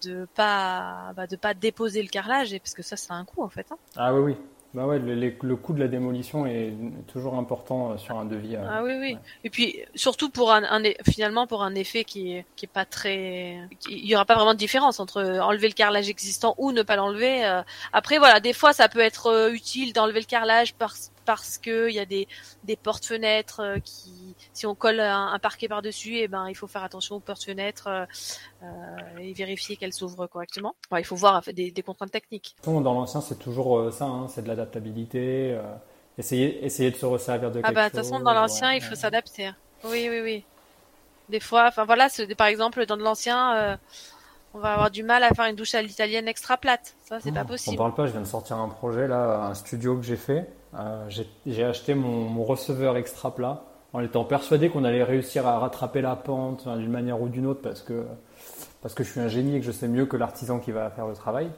[0.02, 3.24] de pas bah, de pas déposer le carrelage et parce que ça ça a un
[3.24, 3.76] coût en fait hein.
[3.96, 4.36] ah oui oui
[4.74, 6.74] bah ouais, le, le, coût de la démolition est
[7.06, 8.56] toujours important euh, sur un devis.
[8.56, 9.16] Euh, ah oui, oui.
[9.44, 13.60] Et puis surtout pour un, un, finalement pour un effet qui qui est pas très,
[13.88, 16.96] il y aura pas vraiment de différence entre enlever le carrelage existant ou ne pas
[16.96, 17.46] l'enlever.
[17.46, 17.62] Euh.
[17.92, 21.94] Après voilà, des fois ça peut être utile d'enlever le carrelage parce parce que il
[21.94, 22.28] y a des,
[22.64, 26.66] des portes-fenêtres euh, qui, si on colle un, parquet par-dessus, et eh ben il faut
[26.66, 28.04] faire attention aux portes-fenêtres euh,
[28.62, 30.74] euh, et vérifier qu'elles s'ouvrent correctement.
[30.96, 32.56] il faut voir des, des contraintes techniques.
[32.64, 35.58] Dans l'ancien, c'est toujours ça, hein, c'est de l'adaptabilité.
[36.18, 37.72] essayer, essayer de se resservir de quelque chose.
[37.76, 39.50] Ah bah de toute façon, dans l'ancien, il faut s'adapter.
[39.84, 40.44] Oui, oui, oui.
[41.28, 43.78] Des fois, enfin voilà, par exemple, dans de l'ancien
[44.54, 46.94] on va avoir du mal à faire une douche à l'italienne extra plate.
[47.04, 47.74] Ça, c'est pas possible.
[47.74, 50.48] On parle pas, je viens de sortir un projet là, un studio que j'ai fait.
[50.76, 51.08] Euh,
[51.46, 56.16] j'ai acheté mon, receveur extra plat en étant persuadé qu'on allait réussir à rattraper la
[56.16, 58.04] pente d'une manière ou d'une autre parce que,
[58.82, 60.90] parce que je suis un génie et que je sais mieux que l'artisan qui va
[60.90, 61.48] faire le travail.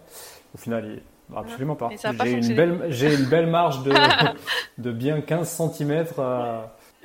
[0.54, 1.00] Au final,
[1.34, 1.90] absolument pas.
[1.90, 3.92] J'ai une, belle, une belle marge de,
[4.78, 6.04] de bien 15 cm.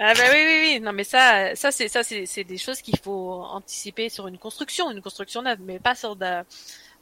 [0.04, 2.98] Ah bah oui oui oui non mais ça ça c'est ça c'est des choses qu'il
[2.98, 6.44] faut anticiper sur une construction une construction neuve mais pas sur de,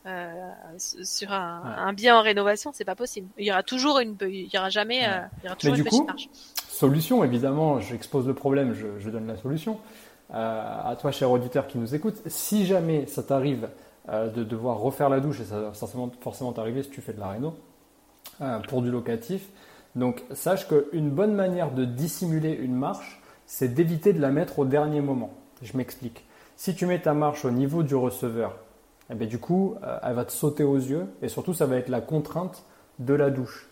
[0.05, 3.27] euh, sur un, un, bien en rénovation c'est pas possible.
[3.37, 5.79] Il y aura toujours une il y aura jamais euh, il y aura toujours mais
[5.79, 6.07] une du coup,
[6.67, 9.79] solution évidemment j'expose le problème je, je, donne la solution
[10.33, 12.15] euh, à toi cher auditeur qui nous écoute.
[12.27, 13.69] Si jamais ça t'arrive
[14.09, 17.13] euh, de devoir refaire la douche et ça va forcément forcément t'arriver si tu fais
[17.13, 17.55] de la réno
[18.69, 19.49] pour du locatif
[19.95, 24.65] donc sache qu'une bonne manière de dissimuler une marche, c'est d'éviter de la mettre au
[24.65, 25.31] dernier moment.
[25.61, 26.25] Je m'explique.
[26.55, 28.55] Si tu mets ta marche au niveau du receveur,
[29.11, 31.77] eh bien, du coup, euh, elle va te sauter aux yeux et surtout, ça va
[31.77, 32.63] être la contrainte
[32.99, 33.69] de la douche.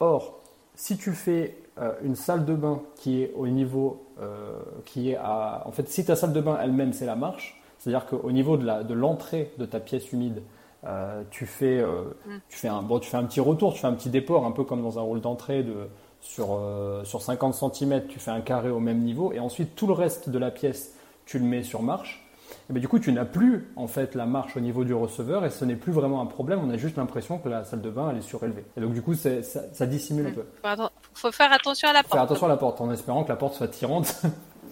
[0.00, 0.40] Or,
[0.74, 5.16] si tu fais euh, une salle de bain qui est au niveau, euh, qui est
[5.16, 5.62] à...
[5.66, 8.94] En fait, si ta salle de bain elle-même, c'est la marche, c'est-à-dire qu'au niveau de
[8.94, 10.42] l'entrée de, de ta pièce humide,
[10.84, 12.40] euh, tu, fais, mm.
[12.48, 14.50] tu, fais un, bon, tu fais un petit retour, tu fais un petit déport, un
[14.50, 15.88] peu comme dans un rôle d'entrée de,
[16.20, 16.60] sur,
[17.04, 20.30] sur 50 cm, tu fais un carré au même niveau, et ensuite tout le reste
[20.30, 20.96] de la pièce,
[21.26, 22.27] tu le mets sur marche.
[22.68, 25.44] Et bien, du coup, tu n'as plus en fait la marche au niveau du receveur,
[25.44, 27.90] et ce n'est plus vraiment un problème, on a juste l'impression que la salle de
[27.90, 28.64] bain elle est surélevée.
[28.76, 30.44] Et donc, du coup, ça, ça, dissimule un peu.
[30.64, 32.12] Il faut faire attention à la porte.
[32.12, 34.22] Faire attention à la porte, en espérant que la porte soit tirante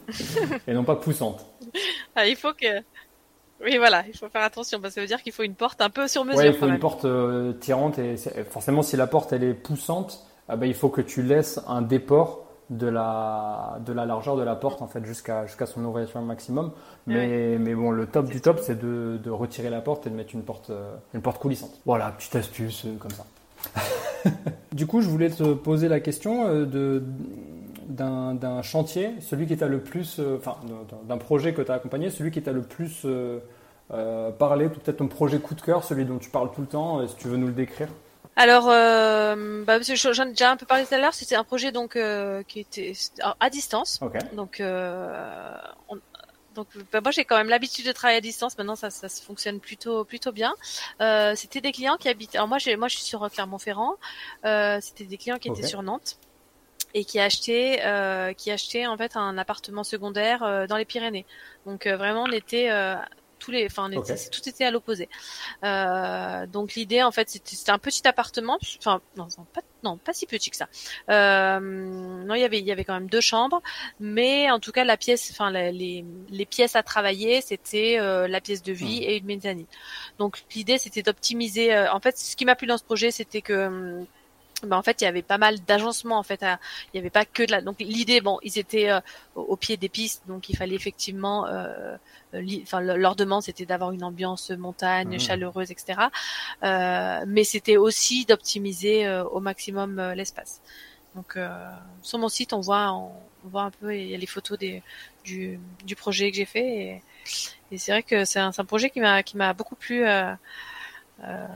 [0.66, 1.46] et non pas poussante.
[2.14, 2.82] Ah, il faut que
[3.64, 5.80] oui, voilà, il faut faire attention parce que ça veut dire qu'il faut une porte
[5.80, 6.40] un peu sur mesure.
[6.40, 8.16] Oui, il faut une porte euh, tirante et
[8.50, 11.82] forcément, si la porte elle est poussante, ah ben, il faut que tu laisses un
[11.82, 16.20] déport de la, de la largeur de la porte en fait jusqu'à jusqu'à son ouverture
[16.20, 16.72] maximum.
[17.06, 20.14] Mais, mais bon, le top du top, c'est de, de, retirer la porte et de
[20.14, 21.70] mettre une porte, euh, une porte coulissante.
[21.86, 23.24] Voilà, petite astuce euh, comme ça.
[24.72, 27.02] du coup, je voulais te poser la question de
[27.88, 30.56] d'un chantier, celui qui t'a le plus, euh, enfin,
[31.08, 33.38] d'un projet que tu as accompagné, celui qui t'a le plus euh,
[33.92, 37.06] euh, parlé, peut-être ton projet coup de cœur, celui dont tu parles tout le temps,
[37.06, 37.88] si tu veux nous le décrire
[38.36, 41.14] alors, euh, bah, j'en ai déjà un peu parlé tout à l'heure.
[41.14, 41.98] C'était un projet donc
[42.46, 42.92] qui était
[43.40, 44.00] à distance.
[44.34, 45.98] Donc, on,
[46.56, 48.58] donc bah, moi j'ai quand même l'habitude de travailler à distance.
[48.58, 50.54] Maintenant ça, ça fonctionne plutôt plutôt bien.
[51.00, 52.34] Euh, c'était des clients qui habitent.
[52.34, 53.94] Alors moi j'ai moi je suis sur Clermont-Ferrand.
[54.44, 56.18] Euh, c'était des clients qui étaient sur Nantes
[56.94, 61.26] et qui achetaient euh, qui achetaient en fait un appartement secondaire euh, dans les Pyrénées.
[61.66, 62.96] Donc euh, vraiment on était euh,
[63.38, 65.08] tous les, enfin, tout était à l'opposé.
[65.64, 70.26] Euh, donc l'idée, en fait, c'était un petit appartement, enfin, non, pas, non, pas si
[70.26, 70.68] petit que ça.
[71.10, 73.62] Euh, non, il y avait, il y avait quand même deux chambres,
[74.00, 78.40] mais en tout cas, la pièce, enfin, les, les pièces à travailler, c'était euh, la
[78.40, 79.10] pièce de vie mmh.
[79.10, 79.66] et une mezzanine.
[80.18, 81.76] Donc l'idée, c'était d'optimiser.
[81.88, 84.04] en fait, ce qui m'a plu dans ce projet, c'était que
[84.62, 87.26] bah, en fait il y avait pas mal d'agencements en fait il y avait pas
[87.26, 89.00] que de la donc l'idée bon ils étaient euh,
[89.34, 91.96] au pied des pistes donc il fallait effectivement euh,
[92.62, 95.20] enfin leur demande c'était d'avoir une ambiance montagne mmh.
[95.20, 96.00] chaleureuse etc
[96.62, 100.62] euh, mais c'était aussi d'optimiser euh, au maximum euh, l'espace
[101.14, 101.38] donc
[102.02, 103.10] sur mon site on voit on,
[103.44, 104.82] voit un peu il y a les photos des
[105.24, 107.02] du, du projet que j'ai fait et,
[107.72, 110.04] et c'est vrai que c'est un, un, projet qui m'a qui m'a beaucoup plu
[111.24, 111.46] euh,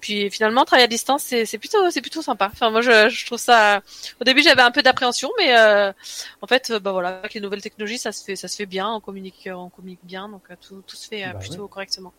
[0.00, 2.48] puis finalement, travailler à distance, c'est plutôt, c'est plutôt sympa.
[2.52, 3.82] Enfin, moi, je, je, trouve ça.
[4.20, 5.92] Au début, j'avais un peu d'appréhension, mais euh,
[6.40, 8.88] en fait, bah voilà, avec les nouvelles technologies, ça se fait, ça se fait bien.
[8.88, 12.12] On communique, on communique bien, donc euh, tout, tout se fait bah plutôt correctement.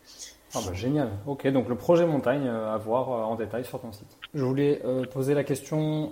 [0.54, 1.08] Ah bah génial.
[1.26, 4.18] Ok, donc le projet montagne à voir en détail sur ton site.
[4.34, 6.10] Je voulais poser la question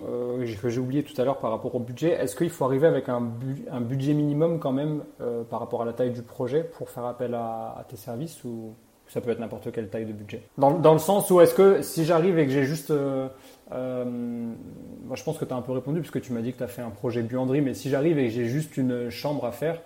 [0.61, 2.13] que j'ai oublié tout à l'heure par rapport au budget.
[2.13, 3.31] Est-ce qu'il faut arriver avec un,
[3.71, 5.03] un, budget minimum quand même
[5.51, 8.73] par rapport à la taille du projet pour faire appel à, à tes services ou
[9.11, 10.41] ça peut être n'importe quelle taille de budget.
[10.57, 12.91] Dans, le sens où est-ce que si j'arrive et que j'ai juste...
[12.91, 13.27] Euh,
[13.73, 14.05] euh,
[15.13, 16.67] je pense que tu as un peu répondu puisque tu m'as dit que tu as
[16.67, 19.81] fait un projet buanderie, mais si j'arrive et que j'ai juste une chambre à faire,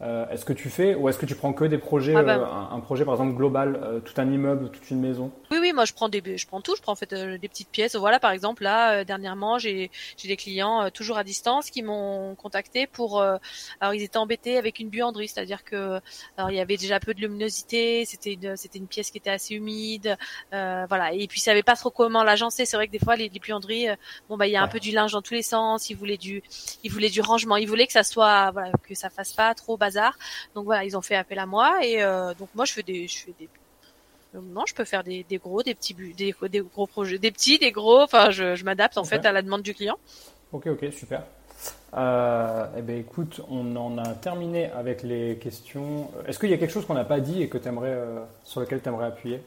[0.00, 2.36] est-ce que tu fais ou est-ce que tu prends que des projets, ah bah.
[2.36, 5.30] euh, un, projet par exemple global, euh, tout un immeuble, toute une maison?
[5.50, 7.68] Oui, oui, moi je prends des, je prends tout, je prends en fait des petites
[7.68, 7.96] pièces.
[7.96, 12.86] Voilà, par exemple là dernièrement j'ai j'ai des clients toujours à distance qui m'ont contacté
[12.86, 16.00] pour, alors ils étaient embêtés avec une buanderie, c'est-à-dire que
[16.38, 19.30] alors il y avait déjà peu de luminosité, c'était une c'était une pièce qui était
[19.30, 20.16] assez humide,
[20.50, 22.64] voilà, et puis ils savaient pas trop comment l'agencer.
[22.64, 23.88] C'est vrai que des fois les, les buanderies,
[24.30, 26.16] bon bah il y a un peu du linge dans tous les sens, ils voulaient
[26.16, 26.42] du
[26.82, 29.76] ils voulaient du rangement, ils voulaient que ça soit voilà que ça fasse pas trop
[30.54, 33.08] donc voilà, ils ont fait appel à moi et euh, donc moi je fais des,
[33.08, 33.48] je fais des
[34.32, 37.58] non, je peux faire des, des gros, des petits, des, des, gros projets, des petits,
[37.58, 38.00] des gros.
[38.00, 39.98] Enfin, je, je m'adapte en fait à la demande du client.
[40.52, 41.24] Ok, ok, super.
[41.96, 46.10] Euh, eh ben, écoute, on en a terminé avec les questions.
[46.26, 48.60] Est-ce qu'il y a quelque chose qu'on n'a pas dit et que aimerais, euh, sur
[48.60, 49.42] lequel tu aimerais appuyer?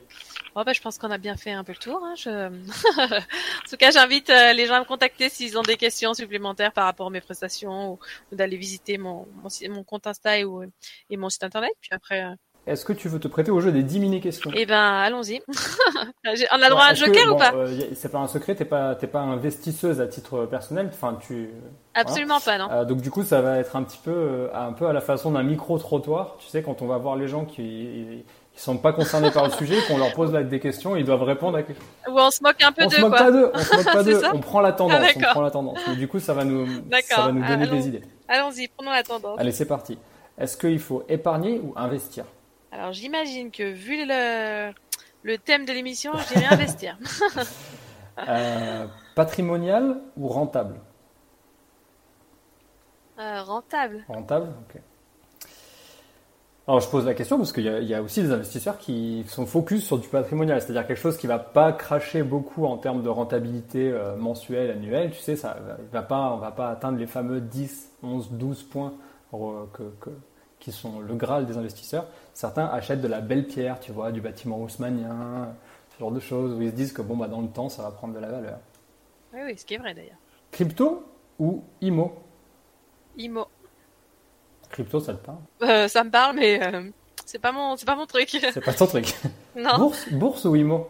[0.55, 1.99] Oh bah, je pense qu'on a bien fait un peu le tour.
[2.03, 2.13] Hein.
[2.15, 2.29] Je...
[3.01, 6.71] en tout cas, j'invite euh, les gens à me contacter s'ils ont des questions supplémentaires
[6.71, 7.99] par rapport à mes prestations ou,
[8.31, 9.27] d'aller visiter mon,
[9.69, 10.63] mon, compte Insta et, ou,
[11.09, 11.71] et, mon site internet.
[11.81, 12.23] Puis après.
[12.23, 12.35] Euh,
[12.67, 15.41] Est-ce que tu veux te prêter au jeu des 10 mini-questions Eh ben, allons-y.
[16.51, 17.55] On a droit à un joker ou pas?
[17.55, 20.91] euh, C'est pas un secret, t'es pas, t'es pas investisseuse à titre personnel.
[20.93, 21.49] Enfin, tu.
[21.95, 22.85] Absolument pas, non.
[22.85, 25.43] donc du coup, ça va être un petit peu, un peu à la façon d'un
[25.43, 26.37] micro-trottoir.
[26.37, 28.23] Tu sais, quand on va voir les gens qui
[28.53, 31.23] qui sont pas concernés par le sujet, qu'on leur pose là des questions, ils doivent
[31.23, 32.13] répondre à quelque chose.
[32.13, 33.09] Ou on se moque un peu d'eux, quoi.
[33.09, 35.51] Pas d'eux, on se moque pas d'eux, on prend la tendance, ah, on prend la
[35.51, 35.79] tendance.
[35.87, 36.67] Mais du coup, ça va nous,
[37.07, 38.01] ça va nous donner des idées.
[38.27, 39.39] Allons-y, prenons la tendance.
[39.39, 39.97] Allez, c'est parti.
[40.37, 42.25] Est-ce qu'il faut épargner ou investir?
[42.71, 44.71] Alors, j'imagine que vu le,
[45.23, 46.97] le thème de l'émission, je dirais investir.
[48.27, 50.75] euh, patrimonial ou rentable?
[53.19, 54.03] Euh, Rentable.
[54.07, 54.81] Rentable, ok.
[56.65, 59.45] Alors je pose la question parce qu'il y, y, a aussi des investisseurs qui sont
[59.45, 63.09] focus sur du patrimonial, c'est-à-dire quelque chose qui va pas cracher beaucoup en termes de
[63.09, 65.11] rentabilité euh, mensuelle, annuelle.
[65.11, 65.57] Tu sais, ça
[65.91, 68.93] va pas, on va pas atteindre les fameux 10, 11, 12 points
[69.31, 70.09] que, que,
[70.59, 72.05] qui sont le graal des investisseurs.
[72.33, 75.53] Certains achètent de la belle pierre, tu vois, du bâtiment haussmanien,
[75.93, 77.83] ce genre de choses où ils se disent que bon bah dans le temps ça
[77.83, 78.59] va prendre de la valeur.
[79.33, 80.17] Oui, oui, ce qui est vrai d'ailleurs.
[80.51, 81.03] Crypto
[81.39, 82.13] ou IMO
[83.17, 83.42] IMO.
[84.73, 86.89] Crypto, ça te parle euh, Ça me parle, mais euh,
[87.25, 88.27] c'est pas mon, c'est pas mon truc.
[88.29, 89.13] C'est pas ton truc.
[89.55, 89.77] non.
[89.77, 90.87] Bourse, bourse ou IMO?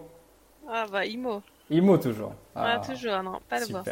[0.68, 1.44] Ah bah IMO.
[1.70, 2.34] IMO toujours.
[2.56, 3.90] Ah, toujours, non, pas le bourse.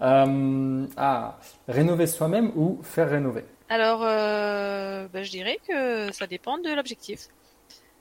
[0.00, 1.38] Euh, ah,
[1.68, 3.44] rénover soi-même ou faire rénover?
[3.68, 7.28] Alors, euh, bah, je dirais que ça dépend de l'objectif.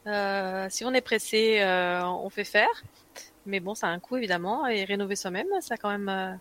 [0.06, 1.64] Si on est pressé,
[2.04, 2.84] on fait faire.
[3.48, 4.68] Mais bon, ça a un coût évidemment.
[4.68, 6.40] Et rénover soi-même, ça a quand même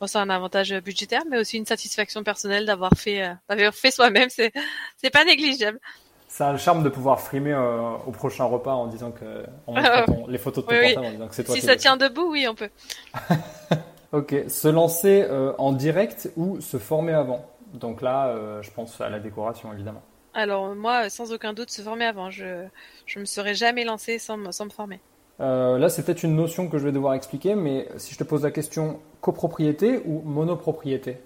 [0.00, 3.90] Bon, c'est un avantage budgétaire, mais aussi une satisfaction personnelle d'avoir fait, euh, d'avoir fait
[3.90, 4.28] soi-même.
[4.28, 4.52] C'est,
[4.98, 5.80] c'est pas négligeable.
[6.28, 9.72] Ça a le charme de pouvoir frimer euh, au prochain repas en disant que, en
[9.74, 12.30] montrant les photos de ton portable en disant que c'est toi si ça tient debout,
[12.30, 12.70] oui, on peut.
[14.12, 17.44] Ok, se lancer euh, en direct ou se former avant?
[17.74, 20.00] Donc là, je pense à la décoration évidemment.
[20.32, 22.30] Alors moi, sans aucun doute, se former avant.
[22.30, 22.66] Je
[23.04, 25.00] je me serais jamais lancé sans, sans me former.
[25.40, 28.24] Euh, là, c'est peut-être une notion que je vais devoir expliquer, mais si je te
[28.24, 31.18] pose la question copropriété ou monopropriété?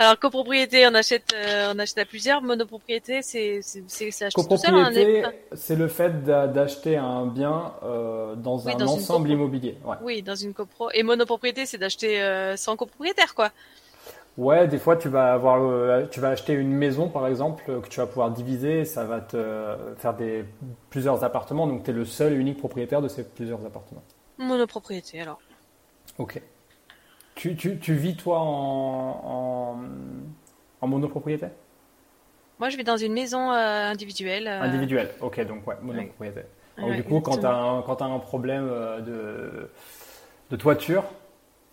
[0.00, 2.40] Alors copropriété, on achète euh, on achète à plusieurs.
[2.40, 4.22] Monopropriété, c'est acheter tout seul.
[4.22, 5.24] hein, Copropriété,
[5.54, 9.76] c'est le fait d'a- d'acheter un bien euh, dans Oui, un dans ensemble immobilier.
[9.84, 9.96] Ouais.
[10.02, 10.88] Oui, dans une copro.
[10.94, 12.22] Et monopropriété, c'est d'acheter
[12.56, 13.50] sans copropriétaire, quoi.
[14.38, 17.80] Ouais, des fois tu vas avoir, euh, tu vas acheter une maison par exemple euh,
[17.80, 20.44] que tu vas pouvoir diviser, ça va te euh, faire des
[20.90, 24.02] plusieurs appartements, donc tu es le seul et unique propriétaire de ces plusieurs appartements.
[24.38, 25.42] Monopropriété, alors.
[26.18, 26.40] Ok.
[27.36, 29.80] Tu, tu, tu vis toi en, en,
[30.80, 31.46] en monopropriété?
[32.58, 34.48] Moi, je vais dans une maison individuelle.
[34.48, 35.08] euh, Individuel.
[35.20, 36.40] Ok, donc ouais, monopropriété.
[36.80, 38.14] Donc ouais, du coup, quand tu as, exactement.
[38.14, 38.66] un- problème
[39.06, 39.70] de,
[40.50, 41.04] de toiture,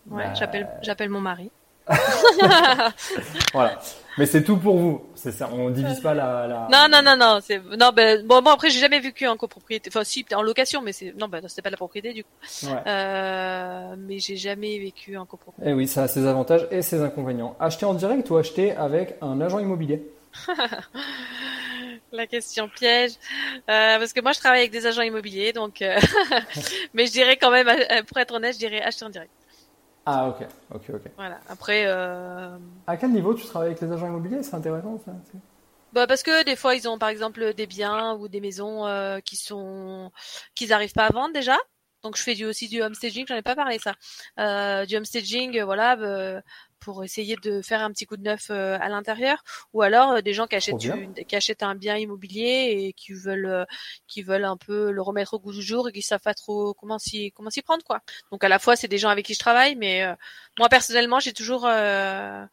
[0.10, 1.52] Ouais, bah, j'appelle j'appelle mon mari.
[3.54, 3.80] voilà.
[4.18, 5.06] Mais c'est tout pour vous.
[5.16, 5.50] C'est ça.
[5.52, 6.48] On divise pas la.
[6.48, 6.68] la...
[6.72, 7.40] Non, non, non, non.
[7.42, 9.90] C'est non, ben bon, moi après, j'ai jamais vécu en copropriété.
[9.90, 12.30] Enfin, si, en location, mais c'est non, ben c'était pas la propriété du coup.
[12.64, 12.82] Ouais.
[12.88, 15.72] Euh, mais j'ai jamais vécu en copropriété.
[15.72, 17.56] Eh oui, ça a ses avantages et ses inconvénients.
[17.60, 20.02] Acheter en direct ou acheter avec un agent immobilier?
[22.12, 23.12] La question piège,
[23.70, 25.82] euh, parce que moi je travaille avec des agents immobiliers, donc.
[25.82, 26.00] euh,
[26.94, 29.32] mais je dirais quand même, euh, pour être honnête, je dirais acheter en direct.
[30.06, 31.12] Ah ok, ok, ok.
[31.16, 31.40] Voilà.
[31.50, 31.86] Après.
[31.86, 32.58] Euh...
[32.88, 34.44] À quel niveau tu travailles avec les agents immobiliers?
[34.44, 35.12] C'est intéressant ça.
[35.94, 39.20] Bah parce que des fois ils ont par exemple des biens ou des maisons euh,
[39.20, 40.12] qui sont
[40.54, 41.58] qu'ils arrivent pas à vendre déjà.
[42.04, 43.96] Donc je fais du, aussi du homestaging, j'en ai pas parlé ça.
[44.40, 46.40] Euh, du homestaging, voilà, euh,
[46.86, 50.22] pour essayer de faire un petit coup de neuf euh, à l'intérieur, ou alors euh,
[50.22, 53.66] des gens qui achètent, une- qui achètent un bien immobilier et qui veulent, euh,
[54.06, 56.76] qui veulent un peu le remettre au goût du jour et qui savent pas trop
[56.76, 58.02] comment s'y, comment s'y prendre quoi.
[58.32, 60.14] Donc à la fois c'est des gens avec qui je travaille, mais euh,
[60.60, 62.46] moi personnellement j'ai toujours, euh,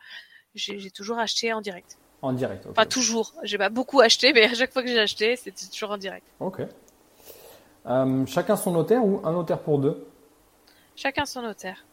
[0.55, 1.99] j'ai, toujours acheté en direct.
[2.23, 2.65] En direct.
[2.65, 2.73] ok.
[2.73, 3.35] Enfin toujours.
[3.43, 6.27] J'ai pas beaucoup acheté, mais à chaque fois que j'ai acheté, c'était toujours en direct.
[6.41, 6.63] Ok.
[7.85, 10.07] Euh, chacun son notaire ou un notaire pour deux?
[10.97, 11.85] Chacun son notaire.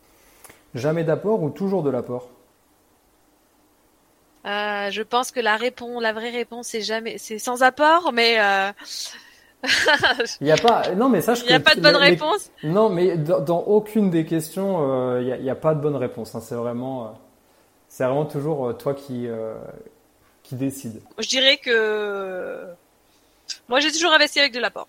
[0.76, 2.30] Jamais d'apport ou toujours de l'apport
[4.46, 8.40] Euh, je pense que la réponse, la vraie réponse, c'est jamais, c'est sans apport, mais
[8.40, 8.72] euh,
[10.40, 10.96] Il n'y a pas.
[10.96, 12.50] Non, mais sache il n'y a que pas de bonne les- réponse.
[12.64, 15.98] Non, mais dans, dans aucune des questions, euh, il n'y a, a pas de bonne
[15.98, 16.36] réponse.
[16.36, 16.40] hein.
[16.42, 17.10] C'est vraiment, euh,
[17.90, 19.56] c'est vraiment toujours euh, toi qui euh,
[20.44, 21.02] qui décide.
[21.18, 22.66] Je dirais que
[23.68, 24.88] moi j'ai toujours investi avec de l'apport,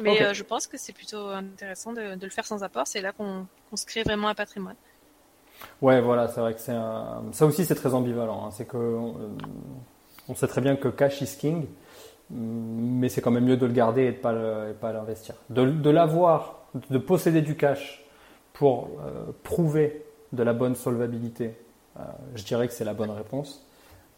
[0.00, 2.86] mais euh, je pense que c'est plutôt intéressant de, de le faire sans apport.
[2.88, 4.76] C'est là qu'on qu'on se crée vraiment un patrimoine.
[5.82, 7.22] Ouais, voilà, c'est vrai que c'est un...
[7.32, 8.46] ça aussi c'est très ambivalent.
[8.46, 8.50] hein.
[8.52, 9.10] C'est que euh,
[10.28, 11.66] on sait très bien que cash is king,
[12.30, 15.34] mais c'est quand même mieux de le garder et de pas le- et pas l'investir.
[15.48, 18.04] De, de l'avoir, de posséder du cash
[18.52, 21.56] pour euh, prouver de la bonne solvabilité,
[21.98, 22.02] euh,
[22.36, 23.66] je dirais que c'est la bonne réponse.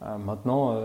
[0.02, 0.76] Euh, maintenant,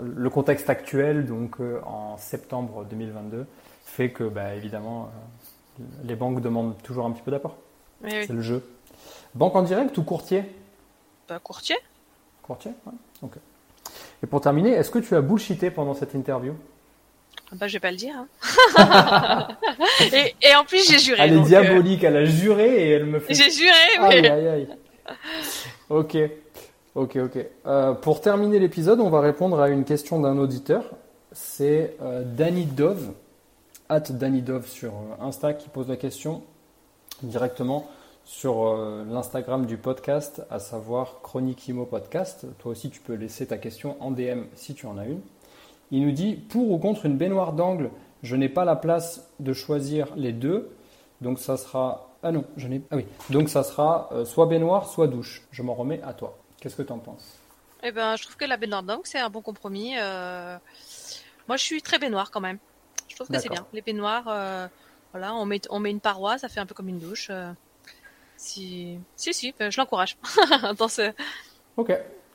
[0.00, 3.44] le contexte actuel, donc en septembre 2022,
[3.84, 5.10] fait que, bah, évidemment,
[6.04, 7.56] les banques demandent toujours un petit peu d'apport.
[8.02, 8.24] Oui, oui.
[8.26, 8.64] C'est le jeu.
[9.34, 10.44] Banque en direct ou courtier
[11.28, 11.76] Bah, courtier.
[12.42, 12.92] Courtier, ouais.
[13.22, 13.32] Ok.
[14.22, 16.54] Et pour terminer, est-ce que tu as bullshité pendant cette interview?
[17.50, 18.14] Ah Bah, je vais pas le dire.
[18.16, 19.48] hein.
[20.12, 21.20] et, et en plus j'ai juré.
[21.22, 23.34] Elle est donc, euh, diabolique, elle a juré et elle me fait.
[23.34, 24.68] j'ai juré, Aïe, mais aïe, aïe.
[25.90, 26.16] Ok,
[26.94, 27.38] ok, ok.
[27.66, 30.84] Euh, pour terminer l'épisode, on va répondre à une question d'un auditeur.
[31.32, 33.12] C'est euh, Danny Dove,
[33.88, 36.42] at Danny Dove sur Insta, qui pose la question
[37.22, 37.88] directement
[38.24, 42.46] sur euh, l'Instagram du podcast, à savoir Chronique Imo Podcast.
[42.58, 45.20] Toi aussi, tu peux laisser ta question en DM si tu en as une.
[45.90, 47.90] Il nous dit pour ou contre une baignoire d'angle,
[48.22, 50.70] je n'ai pas la place de choisir les deux,
[51.20, 54.88] donc ça sera ah non, je n'ai ah oui, donc ça sera euh, soit baignoire,
[54.88, 55.42] soit douche.
[55.50, 56.38] Je m'en remets à toi.
[56.58, 57.38] Qu'est-ce que tu en penses?
[57.82, 59.92] Eh ben, je trouve que la baignoire d'angle, c'est un bon compromis.
[59.98, 60.56] euh,
[61.48, 62.56] Moi, je suis très baignoire quand même.
[63.08, 63.66] Je trouve que c'est bien.
[63.74, 64.24] Les baignoires,
[65.12, 67.30] voilà, on met, on met une paroi, ça fait un peu comme une douche.
[68.36, 70.16] Si, si, si, je l'encourage.
[70.78, 71.12] Dans ce...
[71.76, 71.92] Ok.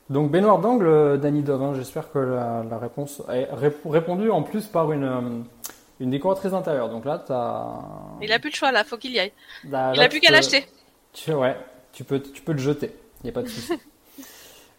[0.08, 1.62] Donc baignoire d'angle, euh, Danny Dove.
[1.62, 5.20] hein, J'espère que la, la réponse est rép- répondue en plus par une euh,
[6.00, 6.88] une décoratrice intérieure.
[6.88, 7.78] Donc là, t'as.
[8.20, 9.32] Il a plus le choix là, faut qu'il y aille.
[9.68, 10.66] là- Il là, a plus qu'à l'acheter.
[11.12, 11.56] Tu, ouais,
[11.92, 12.92] tu peux, tu peux le jeter.
[13.22, 13.72] Il n'y a pas de souci.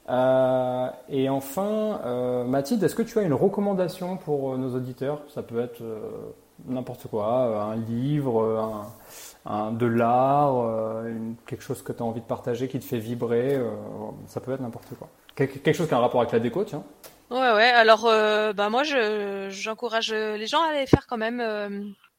[0.10, 5.22] Euh, et enfin, euh, Mathilde, est-ce que tu as une recommandation pour nos auditeurs?
[5.34, 6.00] Ça peut être euh,
[6.68, 8.62] n'importe quoi, euh, un livre, euh,
[9.46, 11.14] un, de l'art, euh,
[11.46, 13.60] quelque chose que tu as envie de partager qui te fait vibrer.
[14.28, 15.10] ça peut être n'importe quoi.
[15.36, 16.84] Quel- quelque chose qui a un rapport avec la déco, tiens.
[17.30, 17.70] Ouais, ouais.
[17.70, 21.42] Alors, euh, bah moi, je, j'encourage les gens à aller faire quand même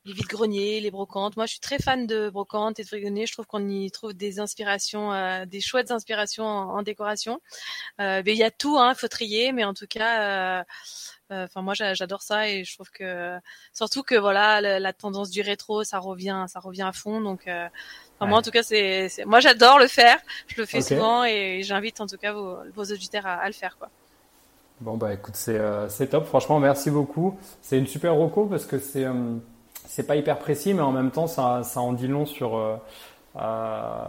[0.05, 1.37] les vides-greniers, les brocantes.
[1.37, 3.27] Moi, je suis très fan de brocantes et de vides-greniers.
[3.27, 7.41] Je trouve qu'on y trouve des inspirations, des chouettes inspirations en, décoration.
[7.99, 10.65] Mais il y a tout, hein, faut trier, mais en tout cas,
[11.33, 13.39] enfin moi, j'adore ça et je trouve que
[13.73, 17.21] surtout que voilà, la, tendance du rétro, ça revient, ça revient à fond.
[17.21, 17.47] Donc,
[18.21, 20.19] moi, en tout cas, c'est, moi, j'adore le faire.
[20.47, 23.55] Je le fais souvent et j'invite en tout cas vos, vos auditeurs à, à le
[23.55, 23.89] faire, quoi.
[24.81, 29.07] Bon bah écoute c'est top franchement merci beaucoup c'est une super reco parce que c'est
[29.87, 32.77] c'est pas hyper précis, mais en même temps, ça, ça en dit long sur, euh,
[33.37, 34.05] euh,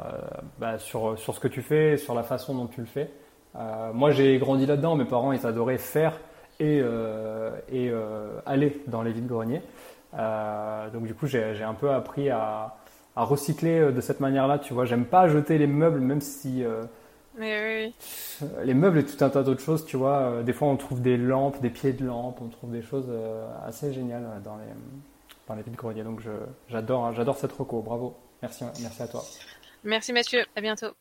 [0.60, 3.10] bah, sur, sur ce que tu fais, sur la façon dont tu le fais.
[3.56, 4.96] Euh, moi, j'ai grandi là-dedans.
[4.96, 6.20] Mes parents, ils adoraient faire
[6.60, 6.82] et,
[7.72, 7.92] et
[8.46, 9.62] aller dans les vides-greniers.
[10.14, 12.76] donc, du coup, j'ai un peu appris à,
[13.16, 14.60] à recycler de cette manière-là.
[14.60, 16.64] Tu vois, j'aime pas jeter les meubles, même si.
[17.40, 17.94] oui.
[18.64, 20.44] Les meubles et tout un tas d'autres choses, tu vois.
[20.44, 23.12] Des fois, on trouve des lampes, des pieds de lampes, on trouve des choses
[23.66, 24.72] assez géniales dans les,
[25.48, 26.04] dans les vides greniers.
[26.04, 26.22] Donc
[26.70, 27.82] j'adore, j'adore cette reco.
[27.82, 28.16] Bravo.
[28.42, 29.24] Merci, merci à toi.
[29.84, 30.46] Merci Mathieu.
[30.56, 30.94] À bientôt.